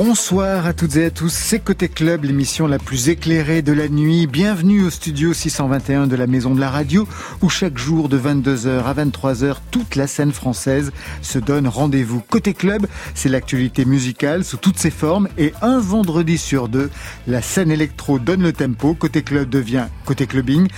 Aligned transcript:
Bonsoir 0.00 0.64
à 0.64 0.74
toutes 0.74 0.94
et 0.94 1.06
à 1.06 1.10
tous, 1.10 1.32
c'est 1.32 1.58
Côté 1.58 1.88
Club, 1.88 2.22
l'émission 2.22 2.68
la 2.68 2.78
plus 2.78 3.08
éclairée 3.08 3.62
de 3.62 3.72
la 3.72 3.88
nuit. 3.88 4.28
Bienvenue 4.28 4.84
au 4.84 4.90
studio 4.90 5.34
621 5.34 6.06
de 6.06 6.14
la 6.14 6.28
Maison 6.28 6.54
de 6.54 6.60
la 6.60 6.70
Radio, 6.70 7.08
où 7.42 7.48
chaque 7.48 7.76
jour 7.76 8.08
de 8.08 8.16
22h 8.16 8.84
à 8.84 8.94
23h, 8.94 9.56
toute 9.72 9.96
la 9.96 10.06
scène 10.06 10.30
française 10.30 10.92
se 11.20 11.40
donne 11.40 11.66
rendez-vous. 11.66 12.20
Côté 12.20 12.54
Club, 12.54 12.86
c'est 13.16 13.28
l'actualité 13.28 13.84
musicale 13.84 14.44
sous 14.44 14.56
toutes 14.56 14.78
ses 14.78 14.92
formes, 14.92 15.28
et 15.36 15.52
un 15.62 15.80
vendredi 15.80 16.38
sur 16.38 16.68
deux, 16.68 16.90
la 17.26 17.42
scène 17.42 17.72
électro 17.72 18.20
donne 18.20 18.42
le 18.42 18.52
tempo. 18.52 18.94
Côté 18.94 19.22
Club 19.22 19.48
devient 19.48 19.86
Côté 20.04 20.28
Clubbing 20.28 20.68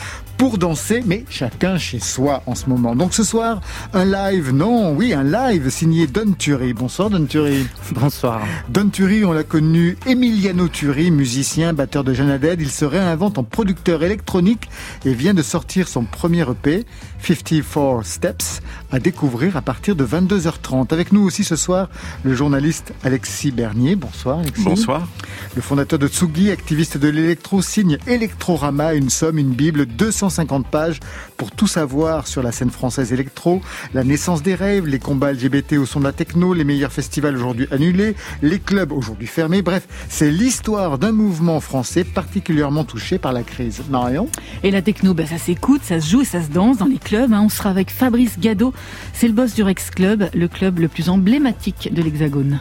pour 0.41 0.57
danser, 0.57 1.03
mais 1.05 1.27
chacun 1.29 1.77
chez 1.77 1.99
soi 1.99 2.43
en 2.47 2.55
ce 2.55 2.67
moment. 2.71 2.97
Donc 2.97 3.13
ce 3.13 3.23
soir, 3.23 3.61
un 3.93 4.07
live, 4.07 4.55
non, 4.55 4.95
oui, 4.95 5.13
un 5.13 5.23
live 5.23 5.69
signé 5.69 6.07
Don 6.07 6.33
Turi. 6.33 6.73
Bonsoir 6.73 7.11
Don 7.11 7.27
Turi. 7.27 7.67
Bonsoir. 7.93 8.41
Don 8.71 8.89
Turi, 8.89 9.23
on 9.27 9.33
l'a 9.33 9.43
connu 9.43 9.99
Emiliano 10.07 10.67
Turi, 10.69 11.11
musicien, 11.11 11.75
batteur 11.75 12.05
de 12.05 12.15
Jeanne 12.15 12.41
Il 12.59 12.71
se 12.71 12.87
réinvente 12.87 13.37
en 13.37 13.43
producteur 13.43 14.03
électronique 14.03 14.71
et 15.05 15.13
vient 15.13 15.35
de 15.35 15.43
sortir 15.43 15.89
son 15.89 16.05
premier 16.05 16.51
EP, 16.51 16.87
54 17.23 18.05
Steps, 18.05 18.61
à 18.93 18.99
découvrir 18.99 19.57
à 19.57 19.63
partir 19.63 19.97
de 19.97 20.05
22h30. 20.05 20.93
Avec 20.93 21.13
nous 21.13 21.23
aussi 21.23 21.45
ce 21.45 21.57
soir, 21.57 21.89
le 22.25 22.35
journaliste 22.35 22.93
Alexis 23.03 23.51
Bernier. 23.51 23.97
Bonsoir 23.97 24.39
Alexis. 24.39 24.65
Bonsoir. 24.65 25.09
Le 25.57 25.63
fondateur 25.63 25.99
de 25.99 26.09
Tsugi, 26.09 26.51
activiste 26.51 26.99
de 26.99 27.09
l'électro, 27.09 27.63
signe 27.63 27.99
Electrorama, 28.07 28.95
une 28.95 29.11
somme, 29.11 29.39
une 29.39 29.51
bible, 29.51 29.87
200 29.87 30.21
150 30.21 30.67
pages 30.67 31.01
pour 31.41 31.53
tout 31.53 31.67
savoir 31.67 32.27
sur 32.27 32.43
la 32.43 32.53
scène 32.53 32.69
française 32.69 33.15
électro, 33.15 33.63
la 33.95 34.05
naissance 34.05 34.43
des 34.43 34.55
rêves, 34.55 34.87
les 34.87 34.99
combats 34.99 35.33
LGBT 35.33 35.79
au 35.79 35.87
son 35.87 36.01
de 36.01 36.05
la 36.05 36.13
techno, 36.13 36.53
les 36.53 36.65
meilleurs 36.65 36.93
festivals 36.93 37.35
aujourd'hui 37.35 37.67
annulés, 37.71 38.15
les 38.43 38.59
clubs 38.59 38.93
aujourd'hui 38.93 39.27
fermés. 39.27 39.63
Bref, 39.63 39.89
c'est 40.11 40.31
l'histoire 40.31 40.99
d'un 40.99 41.13
mouvement 41.13 41.61
français 41.61 42.05
particulièrement 42.05 42.85
touché 42.85 43.17
par 43.19 43.33
la 43.33 43.43
crise. 43.43 43.81
Marion 43.89 44.29
Et 44.63 44.71
la 44.71 44.83
techno, 44.83 45.15
ben 45.15 45.27
ça 45.27 45.39
s'écoute, 45.39 45.81
ça 45.83 45.99
se 45.99 46.11
joue 46.11 46.21
et 46.21 46.27
ça 46.27 46.43
se 46.43 46.49
danse 46.49 46.77
dans 46.77 46.85
les 46.85 46.99
clubs. 46.99 47.33
Hein. 47.33 47.41
On 47.47 47.49
sera 47.49 47.71
avec 47.71 47.91
Fabrice 47.91 48.39
Gado, 48.39 48.75
c'est 49.15 49.27
le 49.27 49.33
boss 49.33 49.55
du 49.55 49.63
Rex 49.63 49.89
Club, 49.89 50.29
le 50.35 50.47
club 50.47 50.79
le 50.79 50.89
plus 50.89 51.09
emblématique 51.09 51.89
de 51.91 52.03
l'Hexagone. 52.03 52.61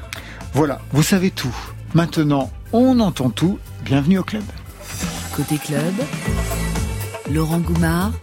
Voilà, 0.53 0.79
vous 0.93 1.03
savez 1.03 1.31
tout. 1.31 1.53
Maintenant, 1.93 2.49
on 2.71 3.01
entend 3.01 3.29
tout. 3.29 3.59
Bienvenue 3.83 4.19
au 4.19 4.23
club. 4.23 4.43
Côté 5.35 5.57
club, 5.57 5.95
Laurent 7.29 7.59
Goumard 7.59 8.13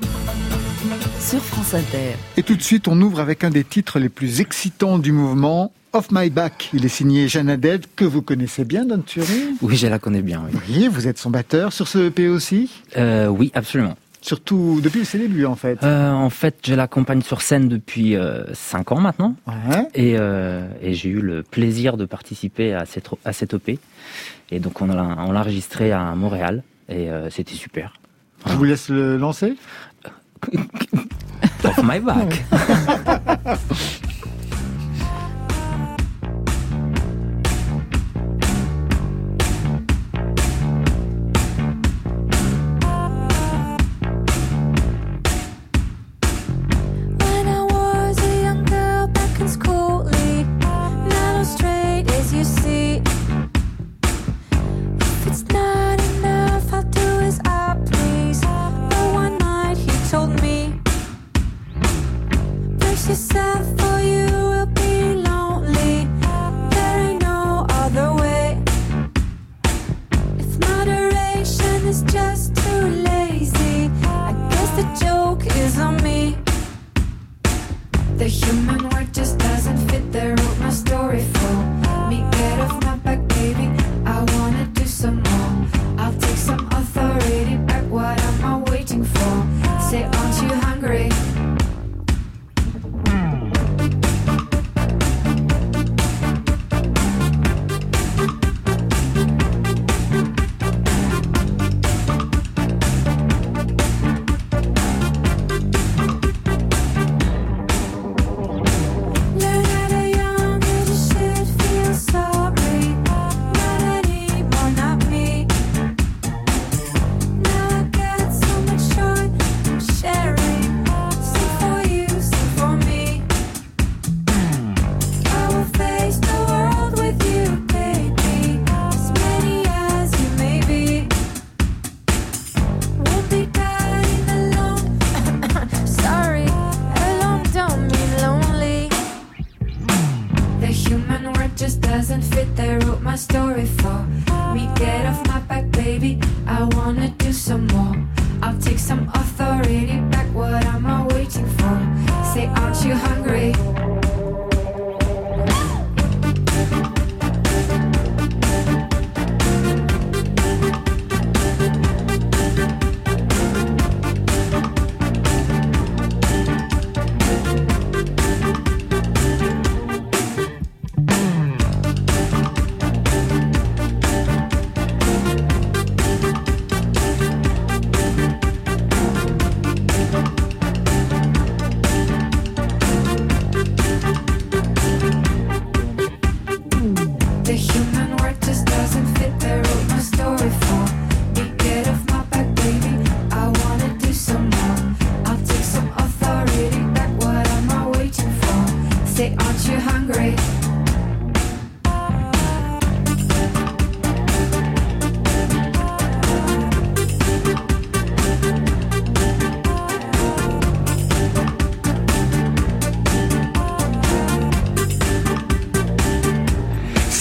sur 1.26 1.42
France 1.42 1.74
Inter. 1.74 2.14
Et 2.36 2.44
tout 2.44 2.54
de 2.54 2.62
suite, 2.62 2.86
on 2.86 3.00
ouvre 3.00 3.18
avec 3.18 3.42
un 3.42 3.50
des 3.50 3.64
titres 3.64 3.98
les 3.98 4.08
plus 4.08 4.40
excitants 4.40 5.00
du 5.00 5.10
mouvement, 5.10 5.72
Off 5.92 6.06
My 6.12 6.30
Back. 6.30 6.70
Il 6.72 6.84
est 6.84 6.88
signé 6.88 7.26
Jeanne 7.26 7.50
Aded, 7.50 7.86
que 7.96 8.04
vous 8.04 8.22
connaissez 8.22 8.64
bien, 8.64 8.84
Don 8.84 9.00
Thury 9.00 9.56
Oui, 9.60 9.74
je 9.74 9.88
la 9.88 9.98
connais 9.98 10.22
bien. 10.22 10.44
Oui, 10.52 10.60
oui 10.68 10.88
vous 10.88 11.08
êtes 11.08 11.18
son 11.18 11.30
batteur 11.30 11.72
sur 11.72 11.88
ce 11.88 12.06
EP 12.06 12.28
aussi 12.28 12.70
euh, 12.96 13.26
Oui, 13.26 13.50
absolument. 13.54 13.96
Surtout 14.20 14.80
depuis 14.80 15.04
ses 15.04 15.18
débuts, 15.18 15.46
en 15.46 15.56
fait. 15.56 15.82
Euh, 15.82 16.12
en 16.12 16.30
fait, 16.30 16.58
je 16.64 16.74
l'accompagne 16.74 17.22
sur 17.22 17.42
scène 17.42 17.68
depuis 17.68 18.14
5 18.52 18.92
euh, 18.92 18.94
ans 18.94 19.00
maintenant. 19.00 19.34
Ouais. 19.48 19.88
Et, 19.96 20.14
euh, 20.16 20.68
et 20.80 20.94
j'ai 20.94 21.08
eu 21.08 21.20
le 21.20 21.42
plaisir 21.42 21.96
de 21.96 22.04
participer 22.04 22.72
à 22.72 22.86
cette, 22.86 23.08
à 23.24 23.32
cette 23.32 23.52
EP. 23.52 23.80
Et 24.52 24.60
donc, 24.60 24.80
on 24.80 24.86
l'a 24.86 25.02
enregistré 25.02 25.90
à 25.90 26.14
Montréal. 26.14 26.62
Et 26.88 27.10
euh, 27.10 27.30
c'était 27.30 27.56
super. 27.56 27.94
Je 28.46 28.52
vous 28.52 28.64
laisse 28.64 28.90
le 28.90 29.16
lancer. 29.16 29.56
Off 31.64 31.82
my 31.82 31.98
back. 31.98 32.42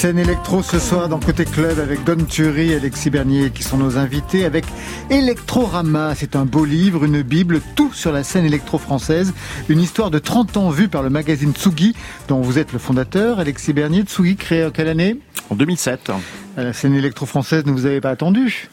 scène 0.05 0.19
électro 0.19 0.61
ce 0.61 0.77
soir 0.77 1.09
dans 1.09 1.19
Côté 1.19 1.45
Club 1.45 1.79
avec 1.79 2.03
Don 2.03 2.17
Thury 2.17 2.73
et 2.73 2.75
Alexis 2.75 3.09
Bernier 3.09 3.49
qui 3.49 3.63
sont 3.63 3.77
nos 3.77 3.97
invités 3.97 4.45
avec 4.45 4.63
Electrorama. 5.09 6.13
C'est 6.13 6.35
un 6.35 6.45
beau 6.45 6.63
livre, 6.63 7.05
une 7.05 7.23
bible, 7.23 7.59
tout 7.75 7.91
sur 7.91 8.11
la 8.11 8.23
scène 8.23 8.45
électro 8.45 8.77
française. 8.77 9.33
Une 9.67 9.79
histoire 9.79 10.11
de 10.11 10.19
30 10.19 10.57
ans 10.57 10.69
vue 10.69 10.89
par 10.89 11.01
le 11.01 11.09
magazine 11.09 11.53
Tsugi 11.53 11.95
dont 12.27 12.39
vous 12.39 12.59
êtes 12.59 12.71
le 12.71 12.77
fondateur. 12.77 13.39
Alexis 13.39 13.73
Bernier, 13.73 14.03
Tsugi 14.03 14.35
créé 14.35 14.63
en 14.63 14.69
quelle 14.69 14.89
année? 14.89 15.17
En 15.49 15.55
2007. 15.55 16.11
La 16.55 16.71
scène 16.71 16.93
électro 16.93 17.25
française 17.25 17.65
ne 17.65 17.71
vous 17.71 17.87
avez 17.87 17.99
pas 17.99 18.11
attendu 18.11 18.69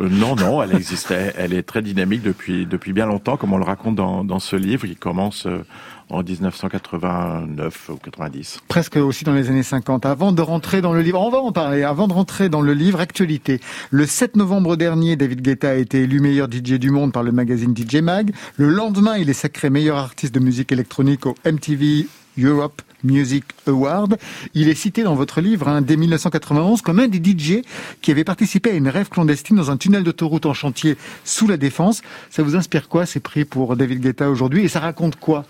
euh, 0.00 0.08
non, 0.10 0.36
non, 0.36 0.62
elle 0.62 0.74
existait. 0.74 1.32
Elle 1.36 1.52
est 1.52 1.62
très 1.62 1.82
dynamique 1.82 2.22
depuis 2.22 2.66
depuis 2.66 2.92
bien 2.92 3.06
longtemps, 3.06 3.36
comme 3.36 3.52
on 3.52 3.58
le 3.58 3.64
raconte 3.64 3.94
dans, 3.94 4.24
dans 4.24 4.38
ce 4.38 4.56
livre. 4.56 4.84
Il 4.84 4.96
commence 4.96 5.46
euh, 5.46 5.64
en 6.10 6.22
1989 6.22 7.90
ou 7.90 7.96
90. 7.96 8.60
Presque 8.68 8.96
aussi 8.96 9.24
dans 9.24 9.32
les 9.32 9.48
années 9.48 9.62
50. 9.62 10.06
Avant 10.06 10.32
de 10.32 10.42
rentrer 10.42 10.80
dans 10.80 10.92
le 10.92 11.00
livre, 11.00 11.20
on 11.20 11.30
va 11.30 11.38
en 11.38 11.52
parler, 11.52 11.82
avant 11.82 12.08
de 12.08 12.12
rentrer 12.12 12.48
dans 12.48 12.60
le 12.60 12.74
livre 12.74 13.00
Actualité. 13.00 13.60
Le 13.90 14.06
7 14.06 14.36
novembre 14.36 14.76
dernier, 14.76 15.16
David 15.16 15.40
Guetta 15.40 15.70
a 15.70 15.74
été 15.74 16.02
élu 16.02 16.20
meilleur 16.20 16.48
DJ 16.50 16.74
du 16.74 16.90
monde 16.90 17.12
par 17.12 17.22
le 17.22 17.32
magazine 17.32 17.74
DJ 17.76 17.96
Mag. 17.96 18.32
Le 18.56 18.68
lendemain, 18.68 19.16
il 19.16 19.30
est 19.30 19.34
sacré 19.34 19.70
meilleur 19.70 19.96
artiste 19.96 20.34
de 20.34 20.40
musique 20.40 20.72
électronique 20.72 21.26
au 21.26 21.34
MTV 21.44 22.06
Europe 22.38 22.82
Music 23.04 23.44
Award. 23.66 24.18
Il 24.54 24.68
est 24.68 24.74
cité 24.74 25.02
dans 25.02 25.14
votre 25.14 25.40
livre 25.40 25.68
hein, 25.68 25.82
dès 25.82 25.96
1991 25.96 26.82
comme 26.82 27.00
un 27.00 27.08
des 27.08 27.18
DJ 27.18 27.62
qui 28.00 28.10
avait 28.10 28.24
participé 28.24 28.70
à 28.70 28.74
une 28.74 28.88
rêve 28.88 29.08
clandestine 29.08 29.56
dans 29.56 29.70
un 29.70 29.76
tunnel 29.76 30.02
d'autoroute 30.02 30.46
en 30.46 30.54
chantier 30.54 30.96
sous 31.24 31.46
la 31.46 31.56
Défense. 31.56 32.02
Ça 32.30 32.42
vous 32.42 32.56
inspire 32.56 32.88
quoi 32.88 33.06
ces 33.06 33.20
prix 33.20 33.44
pour 33.44 33.76
David 33.76 34.00
Guetta 34.00 34.30
aujourd'hui? 34.30 34.64
Et 34.64 34.68
ça 34.68 34.80
raconte 34.80 35.16
quoi? 35.16 35.44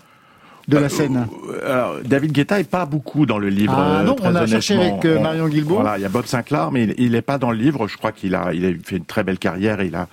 De 0.67 0.77
la 0.77 0.83
euh, 0.83 0.89
scène 0.89 1.27
euh, 1.49 1.71
alors, 1.71 1.95
David 2.03 2.33
Guetta 2.33 2.59
est 2.59 2.69
pas 2.69 2.85
beaucoup 2.85 3.25
dans 3.25 3.37
le 3.37 3.49
livre. 3.49 3.73
Ah 3.77 4.03
non, 4.03 4.15
on 4.21 4.35
a 4.35 4.45
cherché 4.45 4.75
avec 4.75 5.05
euh, 5.05 5.19
Marion 5.19 5.47
Guilbault. 5.47 5.75
Voilà, 5.75 5.97
il 5.97 6.01
y 6.01 6.05
a 6.05 6.09
Bob 6.09 6.25
Sinclair, 6.25 6.71
mais 6.71 6.93
il 6.97 7.11
n'est 7.11 7.21
pas 7.21 7.37
dans 7.37 7.51
le 7.51 7.57
livre. 7.57 7.87
Je 7.87 7.97
crois 7.97 8.11
qu'il 8.11 8.35
a, 8.35 8.53
il 8.53 8.65
a 8.65 8.69
fait 8.83 8.97
une 8.97 9.05
très 9.05 9.23
belle 9.23 9.39
carrière 9.39 9.79
et 9.79 9.87
il 9.87 9.95
a 9.95 10.07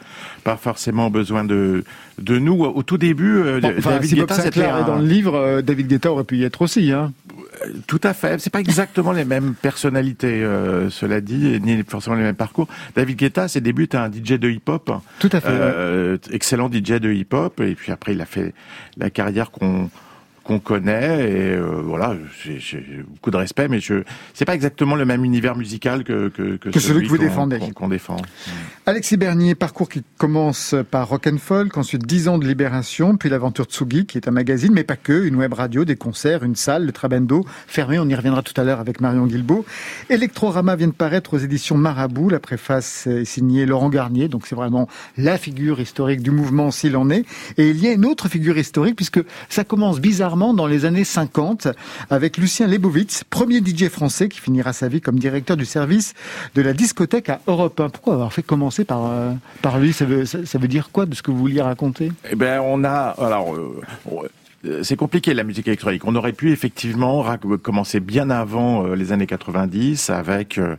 pas 0.45 0.57
forcément 0.57 1.11
besoin 1.11 1.45
de 1.45 1.85
de 2.19 2.39
nous. 2.39 2.63
Au 2.65 2.83
tout 2.85 2.99
début, 2.99 3.43
David 3.61 4.05
si 4.05 4.15
Guetta, 4.15 4.35
Bob 4.35 4.45
Sinclair 4.45 4.79
est 4.79 4.85
dans 4.85 4.99
le 4.99 5.07
livre, 5.07 5.61
David 5.63 5.89
Guetta 5.89 6.13
aurait 6.13 6.25
pu 6.25 6.37
y 6.37 6.45
être 6.45 6.63
aussi. 6.63 6.93
Hein. 6.93 7.13
Tout 7.89 8.01
à 8.05 8.15
fait. 8.15 8.41
C'est 8.41 8.51
pas 8.51 8.61
exactement 8.61 9.11
les 9.11 9.25
mêmes 9.25 9.55
personnalités, 9.55 10.47
cela 10.91 11.21
dit, 11.21 11.61
ni 11.65 11.83
forcément 11.83 12.15
les 12.15 12.23
mêmes 12.23 12.37
parcours. 12.37 12.69
David 12.95 13.17
Guetta, 13.17 13.49
ses 13.49 13.61
débuts, 13.61 13.89
un 13.95 14.09
DJ 14.09 14.35
de 14.35 14.49
hip-hop. 14.49 14.93
Tout 15.19 15.31
à 15.33 15.41
fait. 15.41 16.21
Excellent 16.31 16.71
DJ 16.71 17.01
de 17.01 17.13
hip-hop. 17.13 17.61
Et 17.61 17.75
puis 17.75 17.91
après, 17.91 18.13
il 18.13 18.21
a 18.21 18.27
fait 18.27 18.55
la 18.97 19.11
carrière 19.11 19.51
qu'on 19.51 19.91
qu'on 20.45 20.59
connaît 20.59 21.31
et 21.31 21.51
euh, 21.53 21.83
voilà 21.83 22.17
j'ai 22.45 23.05
beaucoup 23.07 23.31
de 23.31 23.37
respect 23.37 23.69
mais 23.69 23.81
je 23.81 24.03
c'est 24.35 24.45
pas 24.45 24.55
exactement 24.55 24.95
le 24.95 25.05
même 25.05 25.25
univers 25.25 25.57
musical 25.57 26.05
que 26.05 26.29
que, 26.29 26.57
que, 26.57 26.79
celui, 26.79 27.07
que 27.07 27.11
vous 27.11 27.19
défendez. 27.19 27.59
qu'on 27.75 27.89
défend. 27.89 28.17
Alexis 28.87 29.17
Bernier 29.17 29.55
parcours 29.55 29.89
qui 29.89 30.03
commence 30.19 30.75
par 30.91 31.09
Rock 31.09 31.27
and 31.27 31.39
Folk 31.39 31.77
ensuite 31.77 32.07
10 32.07 32.29
ans 32.29 32.39
de 32.39 32.47
Libération 32.47 33.17
puis 33.17 33.29
l'aventure 33.29 33.65
Tsugi 33.65 34.07
qui 34.07 34.19
est 34.19 34.29
un 34.29 34.33
magazine 34.33 34.73
mais 34.73 34.85
pas 34.85 34.97
que 34.97 35.25
une 35.25 35.37
web 35.37 35.53
radio 35.55 35.85
des 35.85 35.97
concerts 35.97 36.43
une 36.43 36.57
salle 36.57 36.85
le 36.87 36.93
Trabendo 36.93 37.45
fermé 37.67 37.99
on 37.99 38.09
y 38.09 38.15
reviendra 38.15 38.43
tout 38.43 38.59
à 38.61 38.65
l'heure 38.65 38.81
avec 38.81 39.01
Marion 39.01 39.27
Guilbault 39.27 39.65
Electrorama 40.11 40.77
vient 40.77 40.89
de 40.89 40.93
paraître 40.93 41.35
aux 41.35 41.39
éditions 41.39 41.77
Marabout. 41.77 42.29
La 42.29 42.41
préface 42.41 43.07
est 43.07 43.25
signée 43.25 43.67
Laurent 43.67 43.89
Garnier 43.89 44.29
donc 44.29 44.47
c'est 44.47 44.55
vraiment 44.55 44.89
la 45.17 45.39
figure 45.39 45.81
historique 45.81 46.23
du 46.23 46.31
mouvement 46.31 46.71
s'il 46.71 46.97
en 46.97 47.11
est. 47.11 47.25
Et 47.57 47.71
il 47.71 47.83
y 47.83 47.89
a 47.89 47.93
une 47.93 48.05
autre 48.05 48.29
figure 48.29 48.59
historique 48.59 48.97
puisque 48.97 49.21
ça 49.49 49.65
commence 49.65 50.01
bizarrement 50.01 50.34
dans 50.37 50.67
les 50.67 50.85
années 50.85 51.05
50 51.05 51.69
avec 52.11 52.39
Lucien 52.39 52.67
Lebovitz, 52.67 53.23
premier 53.25 53.59
DJ 53.59 53.89
français 53.89 54.29
qui 54.29 54.41
finira 54.41 54.73
sa 54.73 54.89
vie 54.89 55.01
comme 55.01 55.19
directeur 55.19 55.57
du 55.57 55.65
service 55.65 56.15
de 56.57 56.63
la 56.63 56.73
discothèque 56.73 57.29
à 57.29 57.41
Europe 57.47 57.79
1. 57.79 57.89
Pourquoi 57.91 58.15
avoir 58.15 58.33
fait 58.33 58.43
commencer 58.43 58.85
par, 58.85 59.07
euh, 59.07 59.33
par 59.63 59.79
lui? 59.79 59.93
Ça 59.93 60.05
veut, 60.05 60.25
ça, 60.25 60.59
veut 60.59 60.69
dire 60.69 60.91
quoi 60.91 61.07
de 61.07 61.15
ce 61.15 61.23
que 61.23 61.31
vous 61.31 61.39
vouliez 61.39 61.63
raconter? 61.63 62.11
Eh 62.31 62.35
ben, 62.35 62.61
on 62.61 62.83
a 62.83 63.15
alors 63.17 63.55
euh, 63.55 63.81
c'est 64.83 64.97
compliqué 64.97 65.35
la 65.35 65.45
musique 65.45 65.67
électronique. 65.67 66.05
On 66.07 66.15
aurait 66.15 66.33
pu 66.33 66.51
effectivement 66.53 67.25
commencer 67.63 68.01
bien 68.01 68.31
avant 68.31 68.87
euh, 68.87 68.95
les 68.95 69.13
années 69.13 69.27
90 69.27 70.11
avec 70.11 70.59
euh, 70.59 70.77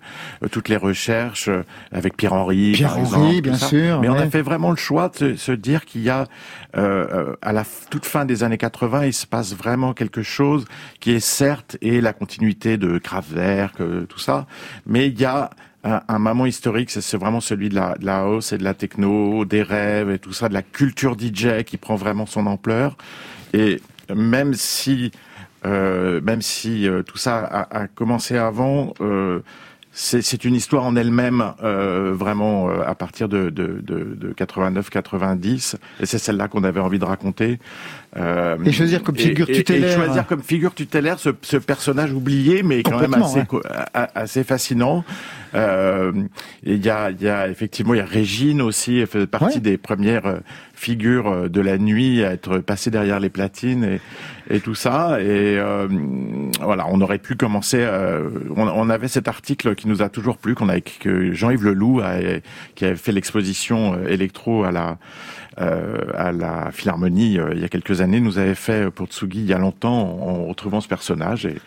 toutes 0.51 0.69
les 0.69 0.77
recherches 0.77 1.49
avec 1.91 2.17
Pierre 2.17 2.33
Henry, 2.33 2.73
Pierre 2.73 2.97
Henry, 2.97 3.41
bien 3.41 3.55
sûr. 3.55 4.01
Mais 4.01 4.09
on 4.09 4.15
a 4.15 4.27
fait 4.27 4.41
vraiment 4.41 4.71
le 4.71 4.77
choix 4.77 5.11
de 5.19 5.35
se 5.35 5.51
dire 5.51 5.85
qu'il 5.85 6.01
y 6.01 6.09
a 6.09 6.27
à 6.73 7.53
la 7.53 7.63
toute 7.89 8.05
fin 8.05 8.25
des 8.25 8.43
années 8.43 8.57
80, 8.57 9.05
il 9.05 9.13
se 9.13 9.25
passe 9.25 9.55
vraiment 9.55 9.93
quelque 9.93 10.23
chose 10.23 10.65
qui 10.99 11.11
est 11.11 11.21
certes 11.21 11.77
et 11.81 12.01
la 12.01 12.11
continuité 12.11 12.77
de 12.77 12.97
Kraftwerk, 12.97 13.77
tout 14.09 14.19
ça, 14.19 14.45
mais 14.85 15.07
il 15.07 15.19
y 15.19 15.25
a 15.25 15.51
un, 15.85 16.19
moment 16.19 16.45
historique, 16.45 16.89
c'est 16.89 17.17
vraiment 17.17 17.41
celui 17.41 17.69
de 17.69 17.75
la, 17.75 17.95
de 17.95 18.05
la 18.05 18.21
house 18.21 18.51
et 18.51 18.57
de 18.57 18.63
la 18.63 18.73
techno, 18.73 19.45
des 19.45 19.61
rêves 19.61 20.09
et 20.09 20.19
tout 20.19 20.33
ça, 20.33 20.49
de 20.49 20.53
la 20.53 20.63
culture 20.63 21.15
DJ 21.17 21.63
qui 21.63 21.77
prend 21.77 21.95
vraiment 21.95 22.25
son 22.25 22.47
ampleur. 22.47 22.97
Et 23.56 23.81
même 24.13 24.54
si, 24.54 25.12
euh, 25.66 26.19
même 26.22 26.42
si 26.42 26.90
euh, 26.90 27.04
tout 27.04 27.18
ça 27.18 27.38
a, 27.38 27.84
a 27.84 27.88
commencé 27.88 28.38
avant, 28.38 28.94
euh, 29.00 29.40
c'est 29.98 30.44
une 30.44 30.56
histoire 30.56 30.84
en 30.84 30.98
elle-même, 30.98 31.54
euh, 31.63 32.12
vraiment 32.13 32.69
euh, 32.69 32.81
à 32.86 32.96
partir 32.96 33.30
de, 33.30 33.50
de, 33.50 33.80
de, 33.81 34.13
de 34.13 34.34
89-90, 34.34 35.75
et 36.02 36.06
c'est 36.06 36.18
celle-là 36.18 36.50
qu'on 36.50 36.66
avait 36.66 36.81
envie 36.81 37.00
de 37.00 37.06
raconter. 37.06 37.60
Euh, 38.17 38.57
et 38.63 38.71
choisir 38.71 39.03
comme 39.03 39.17
figure 39.17 39.45
tutélaire. 39.45 40.00
Et, 40.00 40.06
choisir 40.06 40.25
comme 40.25 40.41
figure 40.41 40.73
tutélaire 40.73 41.19
ce, 41.19 41.29
ce 41.41 41.57
personnage 41.57 42.13
oublié, 42.13 42.63
mais 42.63 42.81
quand 42.81 43.00
même 43.00 43.13
assez, 43.13 43.44
assez 43.94 44.44
fascinant. 44.44 45.03
Euh, 45.53 46.12
il 46.63 46.85
y 46.85 46.89
a, 46.89 47.12
y 47.12 47.27
a 47.27 47.47
effectivement, 47.47 47.94
il 47.94 47.97
y 47.97 48.01
a 48.01 48.06
Régine 48.06 48.62
aussi, 48.62 49.00
elle 49.00 49.07
fait 49.07 49.27
partie 49.27 49.62
des 49.62 49.77
premières 49.77 50.25
euh, 50.25 50.39
figures 50.75 51.27
euh, 51.27 51.50
de 51.50 51.62
la 51.62 51.77
nuit 51.77 52.23
à 52.23 52.33
être 52.33 52.59
passée 52.59 52.91
derrière 52.91 53.19
les 53.19 53.29
platines 53.29 53.83
et, 53.83 54.01
et 54.50 54.59
tout 54.59 54.75
ça. 54.75 55.19
Et 55.21 55.57
euh, 55.57 55.88
voilà, 56.61 56.85
on 56.89 57.01
aurait 57.01 57.18
pu 57.18 57.35
commencer. 57.35 57.79
Euh, 57.79 58.29
on, 58.56 58.68
on, 58.68 58.89
avait 58.89 59.07
cet 59.07 59.27
article 59.27 59.75
qui 59.75 59.88
nous 59.88 60.01
a 60.01 60.09
toujours 60.09 60.38
plu, 60.38 60.56
qu'on 60.56 60.69
a 60.69 60.79
que 60.81 61.33
Jean-Yves 61.33 61.63
Leloup 61.63 62.01
a, 62.01 62.18
qui 62.75 62.85
avait 62.85 62.95
fait 62.95 63.11
l'exposition 63.11 63.97
électro 64.06 64.63
à 64.63 64.71
la 64.71 64.97
à 65.57 66.31
la 66.31 66.71
Philharmonie 66.71 67.40
il 67.54 67.59
y 67.59 67.64
a 67.64 67.69
quelques 67.69 68.02
années, 68.02 68.19
nous 68.19 68.38
avait 68.38 68.56
fait 68.56 68.92
pour 68.92 69.07
Tsugi 69.07 69.40
il 69.40 69.45
y 69.45 69.54
a 69.54 69.57
longtemps 69.57 70.19
en 70.21 70.45
retrouvant 70.45 70.81
ce 70.81 70.88
personnage 70.88 71.45
et 71.45 71.57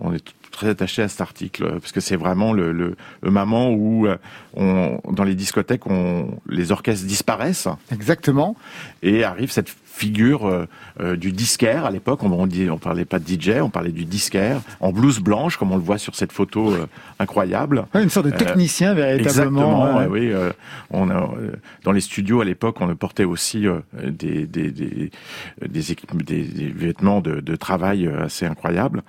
on 0.00 0.12
est 0.12 0.24
très 0.56 0.68
attaché 0.68 1.02
à 1.02 1.08
cet 1.08 1.20
article 1.20 1.78
parce 1.80 1.92
que 1.92 2.00
c'est 2.00 2.16
vraiment 2.16 2.52
le, 2.52 2.72
le, 2.72 2.96
le, 3.22 3.30
moment 3.30 3.70
où 3.70 4.06
euh, 4.06 4.16
on, 4.54 4.98
dans 5.12 5.24
les 5.24 5.34
discothèques, 5.34 5.86
on, 5.86 6.38
les 6.48 6.72
orchestres 6.72 7.06
disparaissent. 7.06 7.68
Exactement. 7.92 8.56
Et 9.02 9.22
arrive 9.22 9.50
cette 9.50 9.68
figure 9.96 10.46
euh, 10.46 10.66
euh, 11.00 11.16
du 11.16 11.32
disquaire 11.32 11.86
à 11.86 11.90
l'époque. 11.90 12.22
On, 12.22 12.30
on, 12.30 12.48
on 12.70 12.78
parlait 12.78 13.04
pas 13.06 13.18
de 13.18 13.26
DJ, 13.26 13.60
on 13.62 13.70
parlait 13.70 13.92
du 13.92 14.04
disquaire 14.04 14.60
en 14.80 14.92
blouse 14.92 15.20
blanche, 15.20 15.56
comme 15.56 15.72
on 15.72 15.76
le 15.76 15.82
voit 15.82 15.98
sur 15.98 16.14
cette 16.14 16.32
photo 16.32 16.70
euh, 16.70 16.86
incroyable. 17.18 17.86
une 17.94 18.10
sorte 18.10 18.26
de 18.26 18.32
technicien 18.32 18.92
véritablement. 18.94 20.00
Exactement. 20.00 20.12
oui, 20.12 20.32
on 20.90 21.10
a, 21.10 21.30
dans 21.84 21.92
les 21.92 22.00
studios 22.00 22.40
à 22.40 22.44
l'époque, 22.44 22.76
on 22.80 22.94
portait 22.94 23.24
aussi 23.24 23.66
des 24.04 24.46
des 24.46 24.70
des, 24.70 25.10
des, 25.66 25.92
équipes, 25.92 26.22
des, 26.22 26.42
des 26.42 26.68
vêtements 26.68 27.20
de, 27.20 27.40
de, 27.40 27.56
travail 27.56 28.06
assez 28.06 28.44
incroyables. 28.46 29.02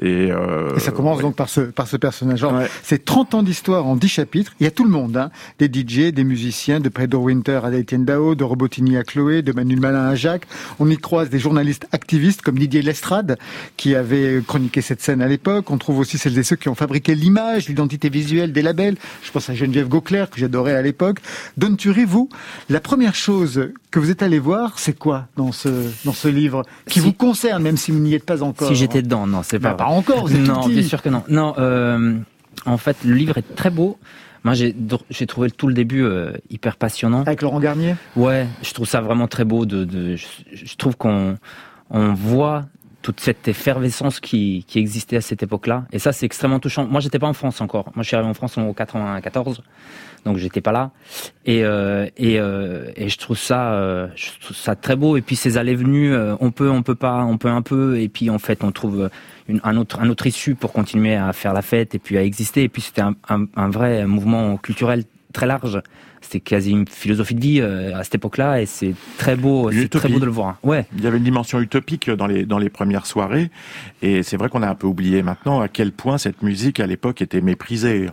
Et, 0.00 0.28
Et 0.76 0.80
ça 0.80 0.90
commence 0.90 1.20
donc 1.20 1.36
par 1.36 1.48
ce 1.48 1.60
par 1.60 1.86
ce 1.86 1.96
personnage. 1.96 2.44
C'est 2.82 3.04
30 3.04 3.34
ans 3.34 3.42
d'histoire 3.42 3.86
en 3.86 3.96
10 3.96 4.08
chapitres. 4.08 4.52
Il 4.60 4.64
y 4.64 4.66
a 4.66 4.70
tout 4.70 4.84
le 4.84 4.90
monde, 4.90 5.16
hein. 5.16 5.30
des 5.58 5.66
DJ, 5.66 6.12
des 6.12 6.24
musiciens, 6.24 6.80
de 6.80 6.88
Pedro 6.88 7.24
Winter 7.24 7.60
à 7.62 7.70
Etienne 7.70 8.04
Dao, 8.04 8.34
de 8.34 8.44
Robotini 8.44 8.96
à 8.96 9.04
Chloé, 9.04 9.42
de 9.42 9.52
Manuel 9.52 9.80
Malin 9.80 10.08
à 10.08 10.14
Jacques 10.14 10.31
on 10.78 10.88
y 10.88 10.96
croise 10.96 11.30
des 11.30 11.38
journalistes 11.38 11.86
activistes 11.92 12.42
comme 12.42 12.58
Didier 12.58 12.82
Lestrade, 12.82 13.38
qui 13.76 13.94
avait 13.94 14.42
chroniqué 14.46 14.80
cette 14.80 15.00
scène 15.00 15.22
à 15.22 15.28
l'époque. 15.28 15.70
On 15.70 15.78
trouve 15.78 15.98
aussi 15.98 16.18
celles 16.18 16.38
et 16.38 16.42
ceux 16.42 16.56
qui 16.56 16.68
ont 16.68 16.74
fabriqué 16.74 17.14
l'image, 17.14 17.68
l'identité 17.68 18.08
visuelle 18.08 18.52
des 18.52 18.62
labels. 18.62 18.96
Je 19.22 19.30
pense 19.30 19.48
à 19.50 19.54
Geneviève 19.54 19.88
Gauclair, 19.88 20.30
que 20.30 20.38
j'adorais 20.38 20.74
à 20.74 20.82
l'époque. 20.82 21.18
Don 21.56 21.76
Thury, 21.76 22.04
vous, 22.04 22.28
la 22.68 22.80
première 22.80 23.14
chose 23.14 23.70
que 23.90 23.98
vous 23.98 24.10
êtes 24.10 24.22
allé 24.22 24.38
voir, 24.38 24.78
c'est 24.78 24.98
quoi 24.98 25.28
dans 25.36 25.52
ce, 25.52 25.68
dans 26.04 26.12
ce 26.12 26.28
livre 26.28 26.64
qui 26.86 27.00
vous 27.00 27.12
concerne, 27.12 27.62
même 27.62 27.76
si 27.76 27.90
vous 27.90 27.98
n'y 27.98 28.14
êtes 28.14 28.24
pas 28.24 28.42
encore? 28.42 28.68
Si 28.68 28.74
j'étais 28.74 29.02
dedans, 29.02 29.26
non, 29.26 29.42
c'est 29.42 29.58
pas. 29.58 29.70
Bah, 29.70 29.84
pas 29.84 29.90
encore, 29.90 30.26
vous 30.26 30.34
êtes 30.34 30.40
Non, 30.40 30.66
bien 30.66 30.82
sûr 30.82 31.02
que 31.02 31.08
non. 31.08 31.22
Non, 31.28 31.54
euh, 31.58 32.16
en 32.64 32.78
fait, 32.78 32.96
le 33.04 33.14
livre 33.14 33.38
est 33.38 33.54
très 33.54 33.70
beau. 33.70 33.98
Moi, 34.44 34.54
j'ai 34.54 34.74
j'ai 35.10 35.26
trouvé 35.26 35.50
tout 35.50 35.68
le 35.68 35.74
début 35.74 36.02
euh, 36.02 36.32
hyper 36.50 36.76
passionnant. 36.76 37.22
Avec 37.22 37.42
Laurent 37.42 37.60
Garnier? 37.60 37.94
Ouais, 38.16 38.46
je 38.62 38.72
trouve 38.72 38.88
ça 38.88 39.00
vraiment 39.00 39.28
très 39.28 39.44
beau. 39.44 39.66
De, 39.66 39.84
de 39.84 40.16
je, 40.16 40.26
je 40.52 40.76
trouve 40.76 40.96
qu'on 40.96 41.38
on 41.90 42.12
voit 42.14 42.64
toute 43.02 43.20
cette 43.20 43.48
effervescence 43.48 44.20
qui, 44.20 44.64
qui 44.66 44.78
existait 44.78 45.16
à 45.16 45.20
cette 45.20 45.42
époque-là. 45.42 45.84
Et 45.92 45.98
ça, 45.98 46.12
c'est 46.12 46.24
extrêmement 46.24 46.60
touchant. 46.60 46.86
Moi, 46.86 47.00
j'étais 47.00 47.18
pas 47.18 47.26
en 47.26 47.32
France 47.32 47.60
encore. 47.60 47.86
Moi, 47.94 48.02
je 48.02 48.08
suis 48.08 48.16
arrivé 48.16 48.30
en 48.30 48.34
France 48.34 48.56
en 48.56 48.72
94, 48.72 49.62
donc 50.24 50.36
j'étais 50.36 50.60
pas 50.60 50.72
là. 50.72 50.92
Et, 51.44 51.64
euh, 51.64 52.06
et, 52.16 52.38
euh, 52.38 52.90
et 52.96 53.08
je 53.08 53.18
trouve 53.18 53.36
ça, 53.36 53.72
euh, 53.72 54.06
je 54.14 54.30
trouve 54.40 54.56
ça 54.56 54.76
très 54.76 54.96
beau. 54.96 55.16
Et 55.16 55.20
puis 55.20 55.36
ces 55.36 55.58
allées 55.58 55.74
venues, 55.74 56.14
euh, 56.14 56.36
on 56.40 56.52
peut, 56.52 56.70
on 56.70 56.82
peut 56.82 56.94
pas, 56.94 57.24
on 57.24 57.38
peut 57.38 57.48
un 57.48 57.62
peu. 57.62 57.98
Et 57.98 58.08
puis 58.08 58.30
en 58.30 58.38
fait, 58.38 58.62
on 58.62 58.70
trouve 58.70 59.10
une, 59.48 59.60
un 59.64 59.76
autre, 59.76 60.00
un 60.00 60.08
autre 60.08 60.26
issue 60.26 60.54
pour 60.54 60.72
continuer 60.72 61.16
à 61.16 61.32
faire 61.32 61.52
la 61.52 61.62
fête 61.62 61.94
et 61.94 61.98
puis 61.98 62.16
à 62.16 62.22
exister. 62.22 62.62
Et 62.62 62.68
puis 62.68 62.82
c'était 62.82 63.02
un, 63.02 63.16
un, 63.28 63.46
un 63.56 63.68
vrai 63.68 64.06
mouvement 64.06 64.56
culturel 64.56 65.04
très 65.32 65.46
large 65.46 65.82
c'était 66.22 66.40
quasi 66.40 66.70
une 66.70 66.86
philosophie 66.86 67.34
de 67.34 67.40
vie 67.40 67.60
euh, 67.60 67.96
à 67.96 68.04
cette 68.04 68.14
époque-là 68.14 68.60
et 68.60 68.66
c'est 68.66 68.94
très 69.18 69.36
beau, 69.36 69.70
c'est 69.70 69.88
très 69.88 70.08
beau 70.08 70.18
de 70.18 70.24
le 70.24 70.30
voir. 70.30 70.58
Ouais. 70.62 70.86
Il 70.96 71.04
y 71.04 71.06
avait 71.06 71.18
une 71.18 71.24
dimension 71.24 71.60
utopique 71.60 72.10
dans 72.10 72.26
les 72.26 72.46
dans 72.46 72.58
les 72.58 72.70
premières 72.70 73.06
soirées 73.06 73.50
et 74.02 74.22
c'est 74.22 74.36
vrai 74.36 74.48
qu'on 74.48 74.62
a 74.62 74.68
un 74.68 74.74
peu 74.74 74.86
oublié 74.86 75.22
maintenant 75.22 75.60
à 75.60 75.68
quel 75.68 75.92
point 75.92 76.18
cette 76.18 76.42
musique 76.42 76.80
à 76.80 76.86
l'époque 76.86 77.22
était 77.22 77.40
méprisée 77.40 78.08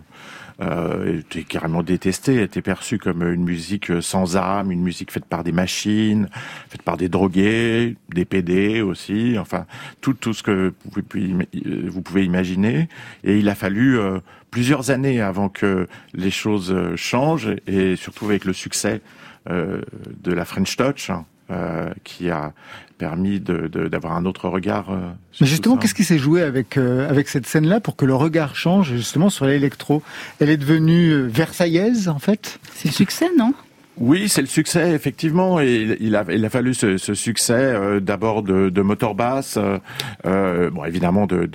euh, 0.62 1.20
était 1.20 1.44
carrément 1.44 1.84
détesté, 1.84 2.42
était 2.42 2.62
perçu 2.62 2.98
comme 2.98 3.24
une 3.24 3.44
musique 3.44 3.92
sans 4.02 4.36
âme, 4.36 4.72
une 4.72 4.82
musique 4.82 5.12
faite 5.12 5.26
par 5.26 5.44
des 5.44 5.52
machines, 5.52 6.30
faite 6.70 6.82
par 6.82 6.98
des 6.98 7.10
drogués, 7.10 7.96
des 8.14 8.26
PD 8.26 8.82
aussi, 8.82 9.38
enfin 9.40 9.66
tout 10.02 10.14
tout 10.14 10.34
ce 10.34 10.44
que 10.44 10.74
vous 10.92 11.02
pouvez, 11.02 12.02
pouvez 12.04 12.26
imaginer. 12.26 12.90
Et 13.24 13.40
il 13.40 13.48
a 13.50 13.56
fallu 13.56 13.98
euh, 13.98 14.20
plusieurs 14.52 14.92
années 14.92 15.22
avant 15.22 15.50
que 15.50 15.88
les 16.14 16.32
choses 16.32 16.76
changent 16.96 17.56
et 17.68 17.96
surtout 17.96 18.26
avec 18.26 18.46
le 18.46 18.54
succès 18.54 19.02
euh, 19.50 19.82
de 20.22 20.34
la 20.34 20.46
French 20.46 20.76
Touch. 20.76 21.10
Euh, 21.52 21.90
qui 22.04 22.30
a 22.30 22.54
permis 23.00 23.40
d'avoir 23.40 24.14
de, 24.14 24.20
un 24.20 24.26
autre 24.26 24.48
regard. 24.50 24.92
Euh, 24.92 25.00
Mais 25.42 25.48
justement, 25.48 25.78
qu'est-ce 25.78 25.96
qui 25.96 26.04
s'est 26.04 26.20
joué 26.20 26.44
avec 26.44 26.78
euh, 26.78 27.10
avec 27.10 27.28
cette 27.28 27.48
scène-là 27.48 27.80
pour 27.80 27.96
que 27.96 28.06
le 28.06 28.14
regard 28.14 28.56
change 28.56 28.92
justement 28.92 29.32
sur 29.32 29.46
l'électro? 29.46 30.04
Elle 30.40 30.52
est 30.52 30.58
devenue 30.58 31.10
euh, 31.10 31.28
versaillaise 31.28 32.08
en 32.08 32.20
fait? 32.20 32.60
C'est 32.76 32.90
le 32.90 32.94
succès, 32.94 33.30
non? 33.36 33.56
Oui, 34.00 34.30
c'est 34.30 34.42
le 34.42 34.48
succès 34.48 34.92
effectivement, 34.92 35.60
et 35.60 35.98
il 36.00 36.16
a, 36.16 36.50
fallu 36.50 36.74
ce, 36.74 36.98
succès 36.98 37.54
euh, 37.54 38.00
d'abord 38.00 38.44
de, 38.44 38.70
de 38.70 38.82
euh, 38.82 39.80
euh, 40.26 40.70
bon 40.70 40.86
évidemment 40.86 41.28
de, 41.28 41.50